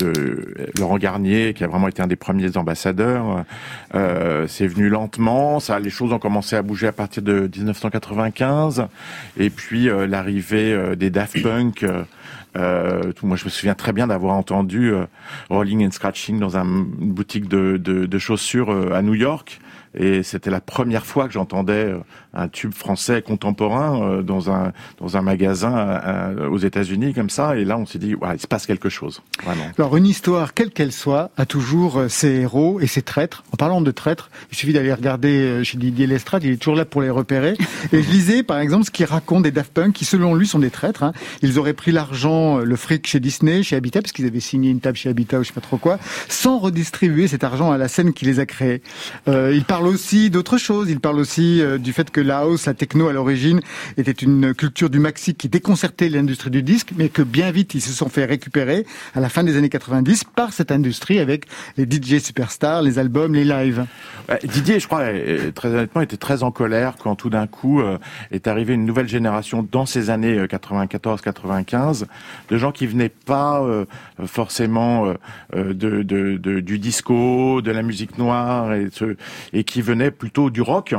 Laurent 0.79 0.99
Garnier 0.99 1.55
qui 1.55 1.65
a 1.65 1.69
vraiment 1.69 1.89
été 1.89 2.03
un 2.03 2.07
des 2.07 2.17
premiers 2.17 2.57
ambassadeurs. 2.59 3.45
Euh, 3.95 4.47
c'est 4.47 4.67
venu 4.67 4.91
lentement, 4.91 5.59
ça, 5.59 5.79
les 5.79 5.89
choses 5.89 6.13
ont 6.13 6.19
commencé 6.19 6.55
à 6.55 6.61
bouger 6.61 6.87
à 6.87 6.93
partir 6.93 7.23
de 7.23 7.51
1995, 7.55 8.89
et 9.39 9.49
puis 9.49 9.89
l'arrivée 10.07 10.97
des 10.97 11.09
Daft 11.09 11.43
Punk. 11.43 11.85
Moi, 12.55 13.37
je 13.37 13.45
me 13.45 13.51
souviens 13.51 13.75
très 13.75 13.93
bien 13.93 14.07
d'avoir 14.07 14.35
entendu 14.35 14.93
Rolling 15.49 15.87
and 15.87 15.93
Scratching 15.93 16.39
dans 16.39 16.59
un, 16.59 16.65
une 16.65 17.13
boutique 17.13 17.49
de 17.49 18.19
chaussures 18.19 18.95
à 18.95 19.01
New 19.01 19.15
York. 19.15 19.61
Et 19.97 20.23
c'était 20.23 20.51
la 20.51 20.61
première 20.61 21.07
fois 21.07 21.27
que 21.27 21.33
j'entendais 21.33 21.87
euh, 21.87 21.99
un 22.33 22.49
tube 22.49 22.75
français 22.75 23.23
contemporain 23.23 24.03
euh, 24.03 24.23
dans 24.23 24.51
un 24.51 24.73
dans 24.99 25.17
un 25.17 25.23
magasin 25.23 25.77
euh, 25.77 26.49
aux 26.49 26.59
États-Unis 26.59 27.15
comme 27.15 27.31
ça. 27.31 27.57
Et 27.57 27.65
là, 27.65 27.79
on 27.79 27.87
s'est 27.87 27.99
dit, 27.99 28.15
ouais, 28.15 28.35
il 28.35 28.41
se 28.41 28.47
passe 28.47 28.67
quelque 28.67 28.89
chose. 28.89 29.23
Vraiment. 29.45 29.65
Alors, 29.79 29.97
une 29.97 30.07
histoire, 30.07 30.55
quelle 30.55 30.71
qu'elle 30.71 30.93
soit, 30.93 31.31
a 31.37 31.47
toujours 31.47 32.05
ses 32.09 32.29
héros 32.29 32.81
et 32.81 32.87
ses 32.87 33.03
traîtres. 33.03 33.45
En 33.53 33.57
parlant 33.57 33.81
de 33.81 33.91
traîtres, 33.91 34.31
il 34.51 34.57
suffit 34.57 34.73
d'aller 34.73 34.93
regarder 34.93 35.63
chez 35.65 35.79
Didier 35.79 36.07
Lestrade, 36.07 36.45
il 36.45 36.53
est 36.53 36.57
toujours 36.57 36.77
là 36.77 36.85
pour 36.85 37.03
les 37.03 37.11
repérer. 37.11 37.55
Et 37.93 38.03
je 38.03 38.11
lisais, 38.11 38.43
par 38.43 38.59
exemple, 38.59 38.85
ce 38.85 38.91
qu'il 38.91 39.07
raconte 39.07 39.45
des 39.45 39.51
Daft 39.51 39.73
Punk, 39.73 39.93
qui 39.93 40.05
selon 40.05 40.35
lui 40.35 40.47
sont 40.47 40.59
des 40.59 40.71
traîtres. 40.71 41.03
Hein. 41.03 41.13
Ils 41.43 41.59
auraient 41.59 41.73
pris 41.75 41.93
l'argent, 41.93 42.59
le 42.59 42.77
fric 42.77 43.07
chez 43.07 43.21
Disney, 43.21 43.63
chez 43.63 43.77
Habitat, 43.77 44.03
parce 44.03 44.13
qu'ils 44.13 44.27
avaient 44.27 44.41
signé 44.41 44.71
une 44.71 44.81
table 44.81 44.97
chez 44.97 45.09
Habitat 45.09 45.39
ou 45.39 45.43
je 45.43 45.49
sais 45.49 45.55
pas 45.55 45.61
trop 45.61 45.77
quoi, 45.77 45.99
sans 46.29 46.59
redistribuer 46.59 47.29
cet 47.29 47.45
argent 47.45 47.71
à 47.71 47.79
la 47.79 47.89
scène 47.89 48.13
qui 48.13 48.25
les 48.25 48.41
a 48.41 48.47
créés. 48.47 48.83
Euh, 49.29 49.53
il 49.55 49.65
parle 49.65 49.84
aussi 49.87 50.31
d'autres 50.31 50.59
choses. 50.59 50.91
Il 50.91 51.01
parle 51.01 51.19
aussi 51.19 51.61
euh, 51.61 51.79
du 51.79 51.93
fait 51.93 52.11
que 52.11 52.21
la 52.21 52.39
house, 52.39 52.67
la 52.67 52.75
techno 52.75 53.09
à 53.09 53.13
l'origine, 53.13 53.61
était 53.97 54.13
une 54.13 54.55
culture 54.55 54.91
du 54.91 54.99
maxi 54.99 55.35
qui 55.35 55.49
déconcertait 55.49 56.09
l'industrie 56.09 56.51
du 56.51 56.63
disque, 56.63 56.91
mais 56.97 57.09
que 57.09 57.23
bien 57.23 57.51
vite 57.51 57.75
ils 57.75 57.81
se 57.81 57.93
sont 57.93 58.09
fait 58.09 58.25
récupérer 58.25 58.87
à 59.15 59.21
la 59.21 59.29
fin 59.29 59.45
des 59.45 59.57
années 59.57 59.69
90 59.69 60.25
par 60.25 60.53
cette 60.53 60.73
industrie 60.73 61.19
avec 61.19 61.47
les 61.77 61.85
DJ 61.85 62.19
superstars, 62.19 62.83
les 62.83 62.99
albums, 62.99 63.35
les 63.35 63.45
lives. 63.45 63.87
Didier, 64.45 64.81
je 64.81 64.87
crois, 64.87 65.05
très 65.55 65.69
honnêtement, 65.69 66.01
était 66.01 66.17
très 66.17 66.43
en 66.43 66.51
colère 66.51 66.95
quand 66.99 67.15
tout 67.17 67.31
d'un 67.31 67.47
coup 67.47 67.81
euh, 67.81 67.99
est 68.31 68.47
arrivée 68.47 68.75
une 68.75 68.87
nouvelle 68.87 69.09
génération 69.09 69.67
dans 69.71 69.87
ces 69.87 70.11
années 70.11 70.45
94-95 70.47 72.03
euh, 72.03 72.07
de 72.49 72.59
gens 72.59 72.73
qui 72.73 72.87
venaient 72.87 73.09
pas 73.09 73.63
forcément 74.27 75.15
de, 75.55 75.73
de, 75.73 76.03
de, 76.03 76.61
du 76.61 76.79
disco, 76.79 77.63
de 77.63 77.71
la 77.71 77.83
musique 77.83 78.19
noire 78.19 78.75
et, 78.75 78.89
et 79.53 79.65
qui 79.65 79.74
venaient 79.83 80.11
plutôt 80.11 80.51
du 80.51 80.63
rock. 80.63 80.95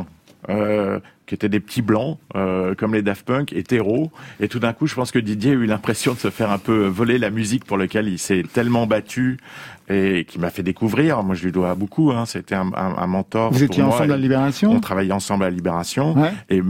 Euh, 0.49 0.99
qui 1.25 1.35
étaient 1.35 1.49
des 1.49 1.59
petits 1.59 1.81
blancs, 1.81 2.17
euh, 2.35 2.75
comme 2.75 2.93
les 2.93 3.01
Daft 3.01 3.25
Punk, 3.25 3.53
hétéros. 3.53 4.11
Et 4.39 4.47
tout 4.47 4.59
d'un 4.59 4.73
coup, 4.73 4.87
je 4.87 4.95
pense 4.95 5.11
que 5.11 5.19
Didier 5.19 5.51
a 5.51 5.55
eu 5.55 5.65
l'impression 5.65 6.13
de 6.13 6.19
se 6.19 6.29
faire 6.29 6.51
un 6.51 6.57
peu 6.57 6.85
voler 6.85 7.17
la 7.17 7.29
musique 7.29 7.65
pour 7.65 7.77
laquelle 7.77 8.07
il 8.07 8.19
s'est 8.19 8.43
tellement 8.53 8.87
battu 8.87 9.37
et 9.87 10.25
qui 10.27 10.39
m'a 10.39 10.49
fait 10.49 10.63
découvrir. 10.63 11.21
Moi, 11.21 11.35
je 11.35 11.45
lui 11.45 11.51
dois 11.51 11.75
beaucoup. 11.75 12.11
Hein. 12.11 12.25
C'était 12.25 12.55
un, 12.55 12.71
un, 12.75 12.95
un, 12.97 13.07
mentor. 13.07 13.51
Vous 13.51 13.63
étiez 13.63 13.83
ensemble 13.83 14.13
à 14.13 14.17
Libération? 14.17 14.71
On 14.71 14.79
travaillait 14.79 15.13
ensemble 15.13 15.43
à 15.43 15.49
Libération. 15.51 16.19
Ouais. 16.19 16.33
Et 16.49 16.61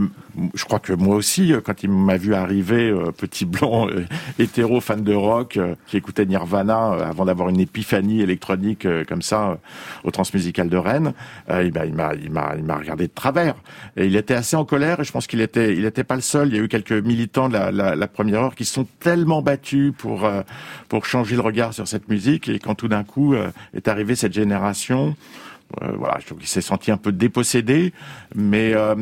je 0.54 0.64
crois 0.66 0.80
que 0.80 0.92
moi 0.92 1.16
aussi, 1.16 1.52
euh, 1.52 1.62
quand 1.64 1.82
il 1.82 1.90
m'a 1.90 2.18
vu 2.18 2.34
arriver, 2.34 2.90
euh, 2.90 3.10
petit 3.12 3.46
blanc 3.46 3.88
euh, 3.88 4.04
hétéro 4.38 4.82
fan 4.82 5.02
de 5.02 5.14
rock, 5.14 5.56
euh, 5.56 5.74
qui 5.86 5.96
écoutait 5.96 6.26
Nirvana 6.26 6.92
avant 6.92 7.24
d'avoir 7.24 7.48
une 7.48 7.60
épiphanie 7.60 8.20
électronique 8.20 8.84
euh, 8.84 9.02
comme 9.08 9.22
ça 9.22 9.58
au 10.04 10.10
Transmusical 10.10 10.68
de 10.68 10.76
Rennes, 10.76 11.14
il 11.48 11.72
m'a 11.72 11.86
il 11.86 11.94
m'a 11.94 12.14
il 12.14 12.30
m'a 12.30 12.54
il 12.56 12.64
m'a 12.64 12.76
regardé 12.76 13.06
de 13.06 13.12
travers. 13.14 13.54
Et 13.96 14.06
il 14.06 14.16
était 14.16 14.34
assez 14.34 14.45
en 14.54 14.64
colère. 14.64 15.00
Et 15.00 15.04
je 15.04 15.10
pense 15.10 15.26
qu'il 15.26 15.40
était 15.40 15.74
il 15.74 15.84
était 15.84 16.04
pas 16.04 16.14
le 16.14 16.20
seul. 16.20 16.48
Il 16.48 16.56
y 16.56 16.58
a 16.60 16.62
eu 16.62 16.68
quelques 16.68 16.92
militants 16.92 17.48
de 17.48 17.54
la, 17.54 17.72
la, 17.72 17.96
la 17.96 18.06
première 18.06 18.42
heure 18.42 18.54
qui 18.54 18.64
sont 18.64 18.86
tellement 19.00 19.42
battus 19.42 19.92
pour 19.98 20.30
pour 20.88 21.06
changer 21.06 21.34
le 21.34 21.42
regard 21.42 21.74
sur 21.74 21.88
cette 21.88 22.08
musique. 22.08 22.48
Et 22.48 22.60
quand 22.60 22.76
tout 22.76 22.88
d'un 22.88 23.02
coup 23.02 23.34
euh, 23.34 23.50
est 23.74 23.88
arrivée 23.88 24.14
cette 24.14 24.34
génération. 24.34 25.16
Euh, 25.82 25.88
voilà, 25.98 26.18
je 26.20 26.26
trouve 26.26 26.38
qu'il 26.38 26.46
s'est 26.46 26.60
senti 26.60 26.92
un 26.92 26.96
peu 26.96 27.10
dépossédé, 27.10 27.92
mais 28.36 28.72
euh, 28.72 28.94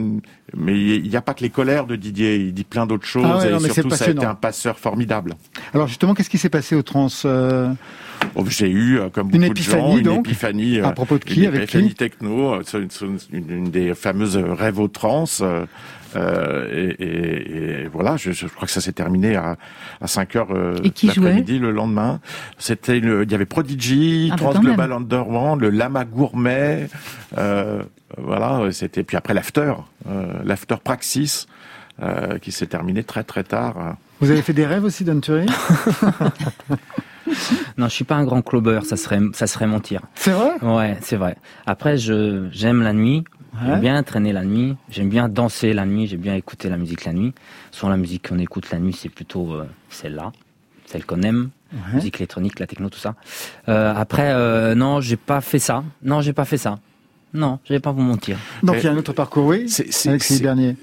mais 0.57 0.97
il 0.97 1.11
n'y 1.11 1.17
a 1.17 1.21
pas 1.21 1.35
que 1.35 1.43
les 1.43 1.51
colères 1.51 1.85
de 1.85 1.95
Didier, 1.95 2.37
il 2.37 2.55
dit 2.55 2.65
plein 2.65 2.87
d'autres 2.87 3.07
choses 3.07 3.27
ah 3.29 3.37
ouais, 3.37 3.49
et 3.49 3.53
non, 3.53 3.59
surtout 3.59 3.91
ça 3.91 4.07
a 4.07 4.09
été 4.09 4.25
un 4.25 4.35
passeur 4.35 4.79
formidable. 4.79 5.35
Alors 5.75 5.89
justement, 5.89 6.15
qu'est-ce 6.15 6.31
qui 6.31 6.39
s'est 6.39 6.49
passé 6.49 6.75
au 6.75 6.83
trans 6.83 7.09
euh... 7.27 7.71
J'ai 8.49 8.71
eu, 8.71 8.99
comme 9.13 9.29
beaucoup 9.29 9.45
une 9.45 9.51
épiphanie, 9.51 10.03
de 10.03 10.05
gens, 10.05 10.15
donc, 10.15 10.27
une 10.27 10.31
épiphanie. 10.31 10.81
À 10.81 10.93
propos 10.93 11.19
de 11.19 11.25
qui 11.25 11.43
Une 11.43 11.49
avec 11.49 11.63
épiphanie 11.63 11.89
qui 11.91 11.95
techno, 11.95 12.61
une, 12.75 12.89
une, 13.33 13.51
une, 13.51 13.71
des 13.71 13.95
fameuses 13.95 14.37
rêves 14.37 14.79
au 14.79 14.89
trans. 14.89 15.25
Euh, 16.17 16.69
et, 16.73 17.03
et, 17.03 17.83
et, 17.83 17.89
voilà, 17.89 18.17
je, 18.17 18.33
je, 18.33 18.47
crois 18.47 18.67
que 18.67 18.73
ça 18.73 18.81
s'est 18.81 18.93
terminé 18.93 19.37
à, 19.37 19.57
à 20.01 20.07
5 20.07 20.37
heures 20.37 20.53
euh, 20.53 20.77
l'après-midi 21.03 21.59
le 21.59 21.73
lendemain. 21.73 22.21
C'était 22.59 22.99
il 22.99 23.31
y 23.31 23.35
avait 23.35 23.47
Prodigy, 23.47 24.31
ah, 24.33 24.37
Trans 24.37 24.61
Global 24.61 24.93
Underground, 24.93 25.61
le 25.61 25.71
Lama 25.71 26.05
Gourmet, 26.05 26.89
euh, 27.37 27.83
voilà, 28.17 28.71
c'était 28.71 29.03
puis 29.03 29.17
après 29.17 29.35
l'after, 29.35 29.75
euh, 30.09 30.33
l'after 30.45 30.77
Praxis. 30.83 31.47
Euh, 32.03 32.39
qui 32.41 32.51
s'est 32.51 32.67
terminé 32.67 33.05
très 33.05 33.23
très 33.23 33.45
tard. 33.45 33.95
Vous 34.19 34.33
avez 34.33 34.43
fait 34.43 34.53
des 34.53 34.67
rêves 34.67 34.83
aussi 34.83 35.05
d'Anturi 35.05 35.47
non, 37.79 37.89
je 37.89 37.93
suis 37.93 38.05
pas 38.05 38.17
un 38.17 38.25
grand 38.25 38.43
clubber, 38.43 38.81
ça 38.85 38.97
serait 38.97 39.21
ça 39.33 39.47
serait 39.47 39.67
mentir. 39.67 40.01
C'est 40.15 40.33
vrai? 40.33 40.53
Ouais, 40.63 40.99
c'est 41.01 41.17
vrai. 41.17 41.37
Après, 41.67 41.97
je 41.97 42.49
j'aime 42.51 42.83
la 42.83 42.93
nuit, 42.93 43.25
Ouais. 43.55 43.69
J'aime 43.69 43.81
bien 43.81 44.03
traîner 44.03 44.33
la 44.33 44.45
nuit, 44.45 44.77
j'aime 44.91 45.09
bien 45.09 45.29
danser 45.29 45.75
la 45.75 45.87
nuit, 45.87 46.09
j'aime 46.09 46.21
bien 46.21 46.35
écouter 46.35 46.69
la 46.69 46.77
musique 46.77 47.05
la 47.05 47.13
nuit. 47.13 47.33
Souvent 47.71 47.91
la 47.91 47.97
musique 47.97 48.29
qu'on 48.29 48.39
écoute 48.39 48.71
la 48.73 48.79
nuit, 48.79 48.93
c'est 48.93 49.09
plutôt 49.09 49.53
euh, 49.53 49.65
celle-là, 49.91 50.33
celle 50.87 51.07
qu'on 51.07 51.23
aime, 51.23 51.51
ouais. 51.73 51.95
musique 51.95 52.17
électronique, 52.17 52.59
la 52.59 52.67
techno, 52.67 52.91
tout 52.91 52.99
ça. 52.99 53.15
Euh, 53.69 53.95
après, 53.95 54.33
euh, 54.33 54.75
non, 54.75 55.01
j'ai 55.01 55.17
pas 55.17 55.41
fait 55.41 55.61
ça. 55.61 55.85
Non, 56.03 56.21
j'ai 56.21 56.33
pas 56.33 56.45
fait 56.45 56.57
ça. 56.57 56.81
Non, 57.33 57.61
je 57.65 57.75
vais 57.75 57.81
pas 57.81 57.93
vous 57.93 58.03
mentir. 58.03 58.39
Donc 58.65 58.77
il 58.79 58.85
y 58.85 58.89
a 58.89 58.93
un 58.93 58.97
autre 58.97 59.13
parcours, 59.13 59.47
oui, 59.47 59.69
c'est, 59.69 60.09
avec 60.09 60.23
ces 60.25 60.41
derniers. 60.41 60.77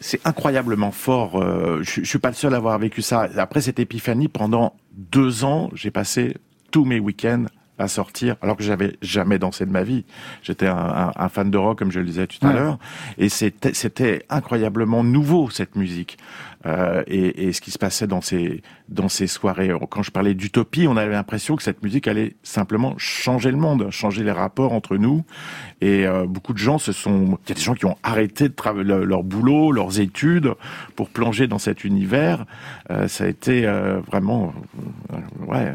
C'est 0.00 0.24
incroyablement 0.26 0.92
fort. 0.92 1.40
Euh, 1.40 1.82
je, 1.82 2.02
je 2.02 2.08
suis 2.08 2.18
pas 2.18 2.28
le 2.28 2.34
seul 2.34 2.54
à 2.54 2.58
avoir 2.58 2.78
vécu 2.78 3.02
ça. 3.02 3.28
Après 3.36 3.60
cette 3.60 3.78
épiphanie, 3.78 4.28
pendant 4.28 4.74
deux 4.92 5.44
ans, 5.44 5.70
j'ai 5.74 5.90
passé 5.90 6.36
tous 6.70 6.84
mes 6.84 7.00
week-ends 7.00 7.46
à 7.78 7.88
sortir, 7.88 8.36
alors 8.42 8.56
que 8.56 8.62
j'avais 8.62 8.96
jamais 9.02 9.38
dansé 9.38 9.66
de 9.66 9.70
ma 9.70 9.82
vie. 9.82 10.04
J'étais 10.42 10.66
un, 10.66 11.12
un, 11.14 11.28
fan 11.28 11.50
de 11.50 11.58
rock, 11.58 11.78
comme 11.78 11.92
je 11.92 12.00
le 12.00 12.06
disais 12.06 12.26
tout 12.26 12.44
à 12.46 12.52
l'heure, 12.52 12.78
et 13.18 13.28
c'était, 13.28 14.24
incroyablement 14.30 15.04
nouveau 15.04 15.50
cette 15.50 15.76
musique. 15.76 16.18
Euh, 16.66 17.04
et, 17.06 17.46
et, 17.46 17.52
ce 17.52 17.60
qui 17.60 17.70
se 17.70 17.78
passait 17.78 18.08
dans 18.08 18.20
ces 18.20 18.62
dans 18.88 19.08
ces 19.08 19.26
soirées. 19.26 19.70
Quand 19.90 20.02
je 20.02 20.10
parlais 20.10 20.34
d'utopie, 20.34 20.86
on 20.88 20.96
avait 20.96 21.12
l'impression 21.12 21.56
que 21.56 21.62
cette 21.62 21.82
musique 21.82 22.08
allait 22.08 22.36
simplement 22.42 22.94
changer 22.96 23.50
le 23.50 23.56
monde, 23.56 23.90
changer 23.90 24.24
les 24.24 24.32
rapports 24.32 24.72
entre 24.72 24.96
nous. 24.96 25.24
Et 25.80 26.06
euh, 26.06 26.26
beaucoup 26.26 26.52
de 26.52 26.58
gens 26.58 26.78
se 26.78 26.92
sont, 26.92 27.38
il 27.44 27.48
y 27.50 27.52
a 27.52 27.54
des 27.54 27.60
gens 27.60 27.74
qui 27.74 27.86
ont 27.86 27.96
arrêté 28.02 28.48
de 28.48 28.54
travailler 28.54 28.84
leur 29.04 29.22
boulot, 29.22 29.72
leurs 29.72 30.00
études 30.00 30.54
pour 30.96 31.10
plonger 31.10 31.46
dans 31.46 31.58
cet 31.58 31.84
univers. 31.84 32.46
Euh, 32.90 33.08
ça 33.08 33.24
a 33.24 33.26
été 33.26 33.66
euh, 33.66 34.00
vraiment, 34.00 34.54
ouais, 35.46 35.74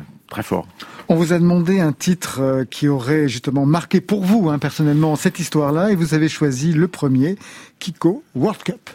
On 1.09 1.15
vous 1.15 1.33
a 1.33 1.39
demandé 1.39 1.79
un 1.79 1.91
titre 1.91 2.39
euh, 2.41 2.65
qui 2.65 2.87
aurait 2.87 3.27
justement 3.27 3.65
marqué 3.65 4.01
pour 4.01 4.23
vous, 4.23 4.49
hein, 4.49 4.59
personnellement, 4.59 5.15
cette 5.15 5.39
histoire-là, 5.39 5.91
et 5.91 5.95
vous 5.95 6.13
avez 6.13 6.29
choisi 6.29 6.73
le 6.73 6.87
premier, 6.87 7.37
Kiko 7.79 8.23
World 8.35 8.63
Cup. 8.63 8.89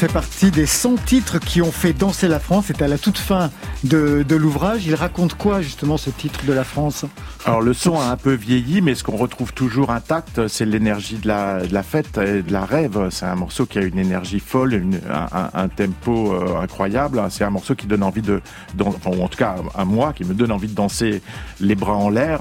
Fait 0.00 0.10
partie 0.10 0.50
des 0.50 0.64
100 0.64 0.96
titres 1.04 1.38
qui 1.38 1.60
ont 1.60 1.70
fait 1.70 1.92
danser 1.92 2.26
la 2.26 2.40
France. 2.40 2.64
C'est 2.68 2.80
à 2.80 2.88
la 2.88 2.96
toute 2.96 3.18
fin 3.18 3.50
de, 3.84 4.36
l'ouvrage. 4.36 4.86
Il 4.86 4.94
raconte 4.94 5.34
quoi 5.34 5.60
justement 5.60 5.96
ce 5.96 6.10
titre 6.10 6.44
de 6.46 6.52
la 6.52 6.64
France? 6.64 7.04
Alors 7.44 7.62
le 7.62 7.72
son 7.72 7.98
a 7.98 8.04
un 8.04 8.16
peu 8.16 8.32
vieilli, 8.32 8.82
mais 8.82 8.94
ce 8.94 9.04
qu'on 9.04 9.16
retrouve 9.16 9.52
toujours 9.52 9.90
intact, 9.90 10.48
c'est 10.48 10.66
l'énergie 10.66 11.16
de 11.16 11.28
la, 11.28 11.60
de 11.60 11.82
fête 11.82 12.18
et 12.18 12.42
de 12.42 12.52
la 12.52 12.64
rêve. 12.64 13.08
C'est 13.10 13.24
un 13.24 13.36
morceau 13.36 13.66
qui 13.66 13.78
a 13.78 13.82
une 13.82 13.98
énergie 13.98 14.40
folle, 14.40 14.82
un, 15.10 15.68
tempo 15.68 16.32
euh, 16.32 16.60
incroyable. 16.60 17.22
C'est 17.30 17.44
un 17.44 17.50
morceau 17.50 17.74
qui 17.74 17.86
donne 17.86 18.02
envie 18.02 18.22
de, 18.22 18.40
enfin, 18.80 19.10
en 19.10 19.28
tout 19.28 19.38
cas 19.38 19.56
à 19.74 19.84
moi, 19.84 20.12
qui 20.12 20.24
me 20.24 20.34
donne 20.34 20.52
envie 20.52 20.68
de 20.68 20.74
danser 20.74 21.22
les 21.60 21.74
bras 21.74 21.94
en 21.96 22.10
l'air 22.10 22.40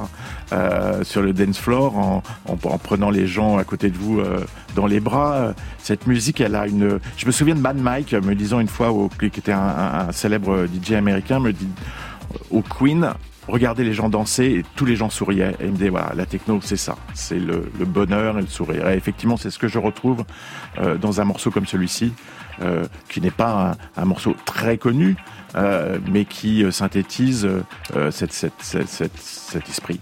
euh, 0.51 1.03
sur 1.03 1.21
le 1.21 1.31
dance 1.31 1.57
floor 1.57 1.97
en, 1.97 2.23
en, 2.47 2.77
prenant 2.77 3.09
les 3.09 3.27
gens 3.27 3.57
à 3.57 3.63
côté 3.63 3.89
de 3.89 3.97
vous 3.97 4.19
euh, 4.19 4.39
dans 4.75 4.87
les 4.87 4.99
bras. 4.99 5.53
Cette 5.77 6.07
musique, 6.07 6.41
elle 6.41 6.55
a 6.55 6.67
une 6.67 6.99
je 7.17 7.25
me 7.25 7.31
souviens 7.31 7.55
de 7.55 7.59
Mad 7.59 7.77
Mike 7.77 8.13
me 8.13 8.33
disant 8.33 8.59
une 8.59 8.67
fois, 8.67 8.91
au, 8.91 9.09
qui 9.09 9.25
était 9.25 9.51
un, 9.51 10.11
célèbre 10.11 10.65
DJ 10.65 10.93
américain, 10.93 11.28
me 11.37 11.53
dit 11.53 11.67
au 12.49 12.61
Queen, 12.61 13.13
regardez 13.47 13.83
les 13.83 13.93
gens 13.93 14.09
danser 14.09 14.45
et 14.45 14.65
tous 14.75 14.85
les 14.85 14.95
gens 14.95 15.09
souriaient. 15.09 15.55
Et 15.59 15.65
il 15.65 15.71
me 15.71 15.77
dit 15.77 15.89
voilà, 15.89 16.13
la 16.15 16.25
techno, 16.25 16.59
c'est 16.63 16.77
ça, 16.77 16.95
c'est 17.13 17.39
le, 17.39 17.69
bonheur 17.85 18.39
et 18.39 18.41
le 18.41 18.47
sourire. 18.47 18.89
Et 18.89 18.95
effectivement, 18.95 19.37
c'est 19.37 19.51
ce 19.51 19.59
que 19.59 19.67
je 19.67 19.77
retrouve 19.77 20.23
euh, 20.79 20.97
dans 20.97 21.21
un 21.21 21.25
morceau 21.25 21.51
comme 21.51 21.65
celui-ci, 21.65 22.13
euh, 22.61 22.85
qui 23.09 23.21
n'est 23.21 23.31
pas 23.31 23.77
un, 23.95 24.05
morceau 24.05 24.35
très 24.45 24.77
connu, 24.77 25.15
euh, 25.55 25.99
mais 26.11 26.25
qui 26.25 26.65
synthétise 26.71 27.47
cet 28.11 29.69
esprit. 29.69 29.99